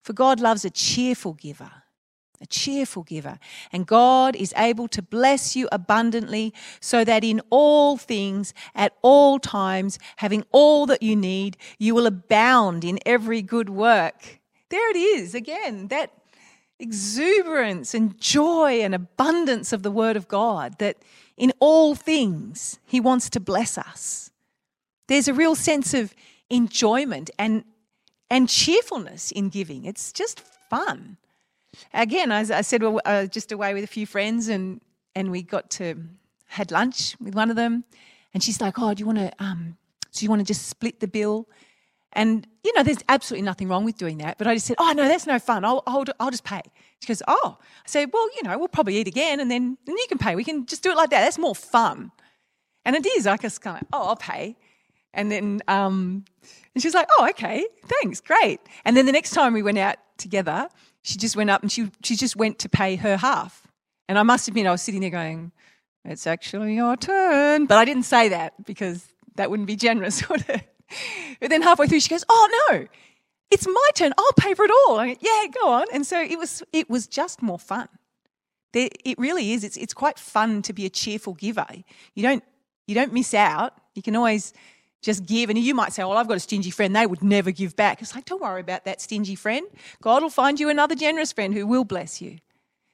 for 0.01 0.13
God 0.13 0.39
loves 0.39 0.65
a 0.65 0.69
cheerful 0.69 1.33
giver. 1.33 1.71
A 2.41 2.45
cheerful 2.45 3.03
giver. 3.03 3.39
And 3.71 3.88
God 3.88 4.35
is 4.35 4.53
able 4.57 4.89
to 4.89 5.01
bless 5.01 5.55
you 5.55 5.69
abundantly 5.71 6.53
so 6.81 7.05
that 7.05 7.24
in 7.24 7.41
all 7.50 7.95
things, 7.97 8.53
at 8.75 8.93
all 9.01 9.39
times, 9.39 9.97
having 10.17 10.43
all 10.51 10.85
that 10.88 11.01
you 11.01 11.15
need, 11.15 11.57
you 11.79 11.95
will 11.95 12.05
abound 12.05 12.83
in 12.83 13.00
every 13.05 13.41
good 13.41 13.69
work. 13.69 14.41
There 14.69 14.89
it 14.89 14.97
is 14.97 15.33
again, 15.33 15.88
that 15.88 16.12
exuberance 16.77 17.93
and 17.93 18.19
joy 18.19 18.81
and 18.81 18.93
abundance 18.93 19.71
of 19.71 19.83
the 19.83 19.91
Word 19.91 20.17
of 20.17 20.27
God 20.27 20.77
that 20.79 20.97
in 21.38 21.53
all 21.59 21.95
things 21.95 22.79
He 22.85 23.00
wants 23.00 23.29
to 23.29 23.39
bless 23.39 23.77
us. 23.77 24.31
There's 25.07 25.27
a 25.27 25.33
real 25.33 25.55
sense 25.55 25.93
of 25.93 26.13
enjoyment 26.50 27.29
and 27.38 27.63
and 28.29 28.50
cheerfulness 28.50 29.31
in 29.31 29.50
giving. 29.50 29.85
It's 29.85 30.12
just 30.12 30.41
fun. 30.69 31.17
Again, 31.93 32.31
as 32.31 32.50
I 32.51 32.61
said, 32.61 32.81
we 32.81 33.00
uh, 33.05 33.27
just 33.27 33.51
away 33.51 33.74
with 33.74 33.83
a 33.83 33.87
few 33.87 34.05
friends, 34.05 34.48
and 34.48 34.81
and 35.15 35.31
we 35.31 35.44
got 35.44 35.70
to 35.72 35.96
had 36.48 36.72
lunch 36.72 37.15
with 37.20 37.35
one 37.35 37.50
of 37.50 37.55
them, 37.55 37.83
and 38.33 38.44
she's 38.44 38.61
like, 38.61 38.79
"Oh, 38.79 38.94
do 38.94 39.01
you 39.01 39.05
want 39.05 39.20
to? 39.20 39.31
Um, 39.39 39.77
you 40.18 40.29
want 40.29 40.39
to 40.39 40.46
just 40.46 40.68
split 40.68 41.00
the 41.00 41.07
bill?" 41.07 41.48
And 42.13 42.48
you 42.63 42.74
know, 42.74 42.83
there's 42.83 43.03
absolutely 43.09 43.46
nothing 43.46 43.68
wrong 43.68 43.83
with 43.83 43.98
doing 43.98 44.20
that. 44.20 44.37
But 44.37 44.48
I 44.48 44.53
just 44.55 44.65
said, 44.65 44.77
"Oh 44.79 44.94
no, 44.96 45.07
that's 45.07 45.27
no 45.27 45.37
fun. 45.37 45.65
I'll 45.65 45.83
I'll, 45.85 46.05
I'll 46.20 46.31
just 46.31 46.46
pay." 46.46 46.61
She 47.01 47.07
goes, 47.07 47.22
"Oh," 47.27 47.57
I 47.59 47.87
said, 47.87 48.09
"Well, 48.13 48.27
you 48.35 48.44
know, 48.44 48.57
we'll 48.57 48.70
probably 48.70 48.98
eat 48.98 49.07
again, 49.07 49.39
and 49.39 49.51
then 49.51 49.77
then 49.85 49.98
you 49.98 50.05
can 50.07 50.18
pay. 50.18 50.35
We 50.35 50.44
can 50.44 50.65
just 50.65 50.81
do 50.81 50.91
it 50.91 50.98
like 50.98 51.09
that. 51.09 51.22
That's 51.22 51.37
more 51.37 51.55
fun." 51.55 52.11
And 52.85 52.96
it 52.96 53.05
is. 53.05 53.27
I 53.27 53.35
just 53.37 53.61
kind 53.61 53.81
of, 53.81 53.87
"Oh, 53.91 54.07
I'll 54.07 54.15
pay," 54.15 54.55
and 55.16 55.32
then 55.32 55.62
um, 55.68 56.25
and 56.75 56.82
she's 56.82 56.94
like, 56.94 57.08
oh, 57.18 57.30
okay, 57.30 57.66
thanks, 57.86 58.20
great. 58.20 58.60
And 58.84 58.98
then 58.98 59.06
the 59.06 59.14
next 59.14 59.32
time 59.32 59.54
we 59.54 59.64
went 59.64 59.78
out 59.78 59.96
together, 60.18 60.68
she 61.01 61.18
just 61.18 61.38
went 61.38 61.50
up 61.50 61.62
and 61.62 61.72
she, 61.72 61.90
she 62.04 62.18
just 62.18 62.36
went 62.36 62.60
to 62.60 62.70
pay 62.70 62.98
her 62.98 63.16
half. 63.16 63.66
And 64.10 64.20
I 64.20 64.24
must 64.24 64.48
admit, 64.50 64.68
I 64.68 64.72
was 64.72 64.82
sitting 64.82 65.00
there 65.00 65.10
going, 65.10 65.54
it's 66.04 66.28
actually 66.28 66.75
your 66.75 66.98
turn. 66.98 67.66
But 67.66 67.78
I 67.78 67.86
didn't 67.86 68.04
say 68.04 68.30
that 68.30 68.66
because 68.66 69.08
that 69.36 69.50
wouldn't 69.50 69.68
be 69.68 69.78
generous, 69.78 70.28
would 70.30 70.44
it? 70.50 70.70
But 71.40 71.50
then 71.50 71.62
halfway 71.62 71.88
through, 71.88 72.01
she 72.01 72.10
goes, 72.10 72.25
oh, 72.28 72.68
no, 72.70 72.88
it's 73.51 73.66
my 73.66 73.90
turn. 73.96 74.14
I'll 74.18 74.34
pay 74.34 74.54
for 74.54 74.66
it 74.66 74.72
all. 74.72 75.00
I 75.00 75.16
yeah, 75.22 75.46
go 75.62 75.70
on. 75.70 75.86
And 75.94 76.06
so 76.06 76.22
it 76.22 76.38
was, 76.38 76.62
it 76.74 76.90
was 76.90 77.08
just 77.08 77.42
more 77.42 77.58
fun. 77.58 77.88
There, 78.74 78.90
it 79.06 79.18
really 79.18 79.54
is. 79.54 79.64
It's, 79.64 79.78
it's 79.78 79.94
quite 79.94 80.20
fun 80.20 80.62
to 80.64 80.74
be 80.74 80.86
a 80.86 80.90
cheerful 80.90 81.36
giver. 81.36 81.66
You 82.16 82.22
don't, 82.22 82.44
you 82.86 82.96
don't 82.96 83.14
miss 83.14 83.34
out. 83.34 83.74
You 83.96 84.01
can 84.01 84.16
always 84.18 84.54
just 85.05 85.25
give. 85.25 85.51
And 85.51 85.59
you 85.59 85.75
might 85.75 85.94
say, 85.94 86.03
Well, 86.03 86.18
I've 86.18 86.27
got 86.27 86.35
a 86.35 86.41
stingy 86.41 86.72
friend, 86.72 86.96
they 86.96 87.05
would 87.05 87.24
never 87.24 87.51
give 87.51 87.75
back. 87.75 88.01
It's 88.01 88.15
like, 88.15 88.25
Don't 88.25 88.41
worry 88.41 88.59
about 88.59 88.85
that 88.85 89.01
stingy 89.01 89.35
friend. 89.35 89.68
God 90.01 90.24
will 90.24 90.31
find 90.31 90.59
you 90.59 90.70
another 90.70 90.96
generous 90.96 91.31
friend 91.31 91.53
who 91.53 91.68
will 91.68 91.85
bless 91.85 92.22
you. 92.22 92.39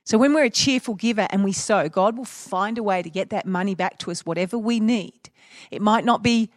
So 0.04 0.18
when 0.18 0.34
we're 0.34 0.44
a 0.44 0.50
cheerful 0.50 0.96
giver 0.96 1.28
and 1.30 1.44
we 1.44 1.54
sow, 1.54 1.88
God 1.88 2.18
will 2.18 2.26
find 2.26 2.78
a 2.78 2.84
way 2.84 3.02
to 3.02 3.10
get 3.10 3.30
that 3.30 3.46
money 3.46 3.76
back 3.76 3.98
to 4.00 4.12
us, 4.12 4.26
whatever 4.26 4.58
we 4.58 4.80
need. 4.80 5.30
It 5.70 5.82
might 5.82 6.04
not 6.04 6.22
be 6.22 6.50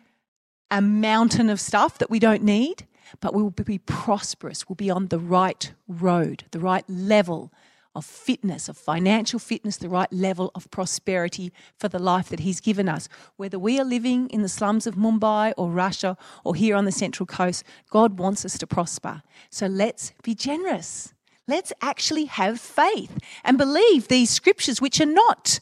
a 0.70 0.82
mountain 0.82 1.48
of 1.50 1.60
stuff 1.60 1.98
that 1.98 2.10
we 2.10 2.18
don't 2.18 2.42
need, 2.42 2.86
but 3.20 3.32
we 3.32 3.42
will 3.42 3.50
be 3.50 3.78
prosperous. 3.78 4.68
We'll 4.68 4.76
be 4.76 4.90
on 4.90 5.06
the 5.06 5.20
right 5.20 5.72
road, 5.86 6.44
the 6.50 6.58
right 6.58 6.84
level 6.88 7.52
of 7.94 8.04
fitness, 8.04 8.68
of 8.68 8.76
financial 8.76 9.38
fitness, 9.38 9.76
the 9.76 9.88
right 9.88 10.12
level 10.12 10.50
of 10.54 10.70
prosperity 10.70 11.52
for 11.78 11.88
the 11.88 11.98
life 11.98 12.28
that 12.28 12.40
He's 12.40 12.60
given 12.60 12.88
us. 12.88 13.08
Whether 13.36 13.58
we 13.58 13.78
are 13.80 13.84
living 13.84 14.28
in 14.30 14.42
the 14.42 14.48
slums 14.48 14.86
of 14.86 14.94
Mumbai 14.94 15.54
or 15.56 15.70
Russia 15.70 16.16
or 16.44 16.54
here 16.54 16.76
on 16.76 16.84
the 16.84 16.92
Central 16.92 17.26
Coast, 17.26 17.64
God 17.90 18.18
wants 18.18 18.44
us 18.44 18.58
to 18.58 18.66
prosper. 18.66 19.22
So 19.50 19.66
let's 19.66 20.12
be 20.22 20.34
generous. 20.34 21.14
Let's 21.46 21.72
actually 21.80 22.24
have 22.24 22.58
faith 22.60 23.18
and 23.44 23.58
believe 23.58 24.08
these 24.08 24.30
scriptures, 24.30 24.80
which 24.80 25.00
are 25.00 25.06
not, 25.06 25.60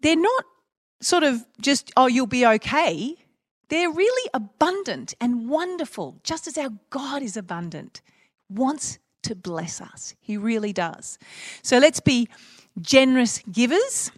they're 0.00 0.16
not 0.16 0.44
sort 1.00 1.22
of 1.22 1.46
just, 1.60 1.92
oh, 1.96 2.06
you'll 2.06 2.26
be 2.26 2.46
okay. 2.46 3.16
They're 3.68 3.90
really 3.90 4.30
abundant 4.34 5.14
and 5.20 5.48
wonderful, 5.48 6.20
just 6.22 6.46
as 6.46 6.58
our 6.58 6.70
God 6.90 7.22
is 7.22 7.36
abundant, 7.36 8.02
wants 8.48 8.98
to 9.24 9.34
bless 9.34 9.80
us. 9.80 10.14
He 10.20 10.36
really 10.36 10.72
does. 10.72 11.18
So 11.62 11.78
let's 11.78 12.00
be 12.00 12.28
generous 12.80 13.38
givers. 13.50 14.10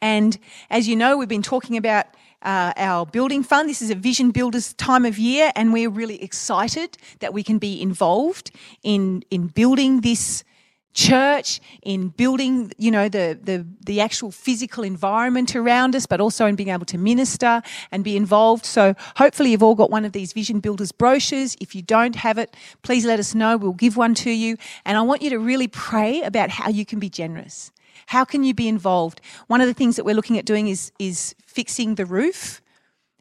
And 0.00 0.38
as 0.70 0.88
you 0.88 0.96
know, 0.96 1.16
we've 1.16 1.28
been 1.28 1.42
talking 1.42 1.76
about 1.76 2.06
uh, 2.42 2.72
our 2.76 3.06
building 3.06 3.42
fund. 3.42 3.68
This 3.68 3.82
is 3.82 3.90
a 3.90 3.94
vision 3.94 4.30
builders 4.30 4.72
time 4.74 5.04
of 5.04 5.18
year, 5.18 5.52
and 5.54 5.72
we're 5.72 5.90
really 5.90 6.22
excited 6.22 6.96
that 7.18 7.34
we 7.34 7.42
can 7.42 7.58
be 7.58 7.80
involved 7.80 8.50
in 8.82 9.22
in 9.30 9.48
building 9.48 10.00
this 10.00 10.44
church, 10.92 11.60
in 11.82 12.08
building, 12.08 12.72
you 12.76 12.90
know, 12.90 13.08
the, 13.08 13.38
the, 13.42 13.66
the 13.84 14.00
actual 14.00 14.30
physical 14.30 14.82
environment 14.82 15.54
around 15.54 15.94
us, 15.94 16.06
but 16.06 16.20
also 16.20 16.46
in 16.46 16.56
being 16.56 16.68
able 16.68 16.86
to 16.86 16.98
minister 16.98 17.62
and 17.92 18.02
be 18.02 18.16
involved. 18.16 18.66
So 18.66 18.94
hopefully 19.16 19.52
you've 19.52 19.62
all 19.62 19.74
got 19.74 19.90
one 19.90 20.04
of 20.04 20.12
these 20.12 20.32
Vision 20.32 20.60
Builders 20.60 20.92
brochures. 20.92 21.56
If 21.60 21.74
you 21.74 21.82
don't 21.82 22.16
have 22.16 22.38
it, 22.38 22.56
please 22.82 23.04
let 23.04 23.20
us 23.20 23.34
know. 23.34 23.56
We'll 23.56 23.72
give 23.72 23.96
one 23.96 24.14
to 24.16 24.30
you. 24.30 24.56
And 24.84 24.98
I 24.98 25.02
want 25.02 25.22
you 25.22 25.30
to 25.30 25.38
really 25.38 25.68
pray 25.68 26.22
about 26.22 26.50
how 26.50 26.68
you 26.68 26.84
can 26.84 26.98
be 26.98 27.08
generous. 27.08 27.70
How 28.06 28.24
can 28.24 28.42
you 28.42 28.54
be 28.54 28.66
involved? 28.66 29.20
One 29.46 29.60
of 29.60 29.68
the 29.68 29.74
things 29.74 29.96
that 29.96 30.04
we're 30.04 30.16
looking 30.16 30.38
at 30.38 30.44
doing 30.44 30.66
is, 30.66 30.90
is 30.98 31.34
fixing 31.46 31.94
the 31.94 32.06
roof. 32.06 32.60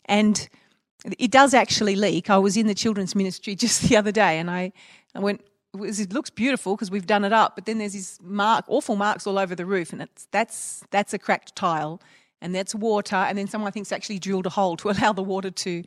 And 0.05 0.49
it 1.19 1.29
does 1.29 1.53
actually 1.53 1.95
leak. 1.95 2.29
I 2.29 2.39
was 2.39 2.57
in 2.57 2.65
the 2.65 2.73
children's 2.73 3.15
ministry 3.15 3.55
just 3.55 3.83
the 3.83 3.95
other 3.95 4.11
day 4.11 4.39
and 4.39 4.49
I, 4.49 4.73
I 5.13 5.19
went, 5.19 5.41
it 5.73 6.13
looks 6.13 6.29
beautiful 6.29 6.75
because 6.75 6.89
we've 6.89 7.05
done 7.05 7.23
it 7.23 7.33
up, 7.33 7.55
but 7.55 7.65
then 7.65 7.77
there's 7.77 7.93
these 7.93 8.19
mark, 8.23 8.65
awful 8.67 8.95
marks 8.95 9.27
all 9.27 9.37
over 9.37 9.55
the 9.55 9.65
roof, 9.65 9.93
and 9.93 10.01
it's, 10.01 10.27
that's, 10.31 10.83
that's 10.89 11.13
a 11.13 11.19
cracked 11.19 11.55
tile, 11.55 12.01
and 12.41 12.55
that's 12.55 12.73
water, 12.73 13.15
and 13.15 13.37
then 13.37 13.47
someone 13.47 13.67
I 13.67 13.71
thinks 13.71 13.91
actually 13.91 14.19
drilled 14.19 14.45
a 14.45 14.49
hole 14.49 14.77
to 14.77 14.89
allow 14.89 15.13
the 15.13 15.23
water 15.23 15.51
to, 15.51 15.83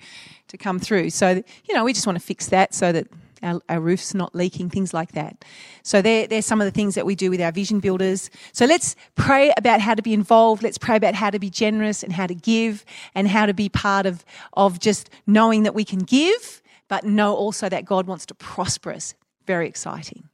to 0.49 0.57
come 0.57 0.79
through. 0.79 1.11
So, 1.11 1.43
you 1.65 1.75
know, 1.75 1.85
we 1.85 1.93
just 1.93 2.07
want 2.07 2.19
to 2.19 2.25
fix 2.25 2.49
that 2.49 2.75
so 2.75 2.93
that 2.93 3.09
our, 3.43 3.61
our 3.69 3.81
roof's 3.81 4.15
not 4.15 4.37
leaking, 4.37 4.71
things 4.71 4.95
like 4.95 5.13
that. 5.13 5.45
So 5.83 6.01
there, 6.01 6.29
there's 6.29 6.47
some 6.47 6.61
of 6.61 6.65
the 6.65 6.71
things 6.71 6.95
that 6.95 7.05
we 7.05 7.17
do 7.17 7.29
with 7.29 7.41
our 7.41 7.51
vision 7.51 7.81
builders. 7.81 8.31
So 8.53 8.67
let's 8.67 8.95
pray 9.17 9.53
about 9.57 9.81
how 9.81 9.95
to 9.95 10.03
be 10.03 10.15
involved. 10.15 10.63
Let's 10.63 10.79
pray 10.79 10.95
about 10.95 11.17
how 11.17 11.31
to 11.31 11.41
be 11.41 11.51
generous 11.51 12.05
and 12.05 12.13
how 12.13 12.29
to 12.29 12.37
give 12.37 12.85
and 13.17 13.27
how 13.27 13.47
to 13.47 13.55
be 13.55 13.69
part 13.69 14.07
of, 14.07 14.25
of 14.53 14.79
just 14.79 15.11
knowing 15.27 15.65
that 15.65 15.75
we 15.75 15.85
can 15.85 16.01
give, 16.01 16.63
but 16.87 17.03
know 17.03 17.35
also 17.35 17.69
that 17.69 17.85
God 17.85 18.07
wants 18.07 18.27
to 18.27 18.35
prosper 18.35 18.93
us 18.93 19.15
very 19.47 19.69
exciting. 19.69 20.29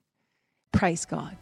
Praise 0.72 1.04
God. 1.04 1.36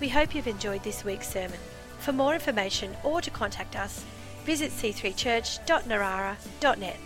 We 0.00 0.08
hope 0.08 0.34
you've 0.34 0.48
enjoyed 0.48 0.82
this 0.82 1.04
week's 1.04 1.28
sermon. 1.28 1.60
For 2.00 2.12
more 2.12 2.34
information 2.34 2.96
or 3.04 3.20
to 3.20 3.30
contact 3.30 3.76
us, 3.76 4.04
visit 4.44 4.72
c3church.narara.net. 4.72 6.96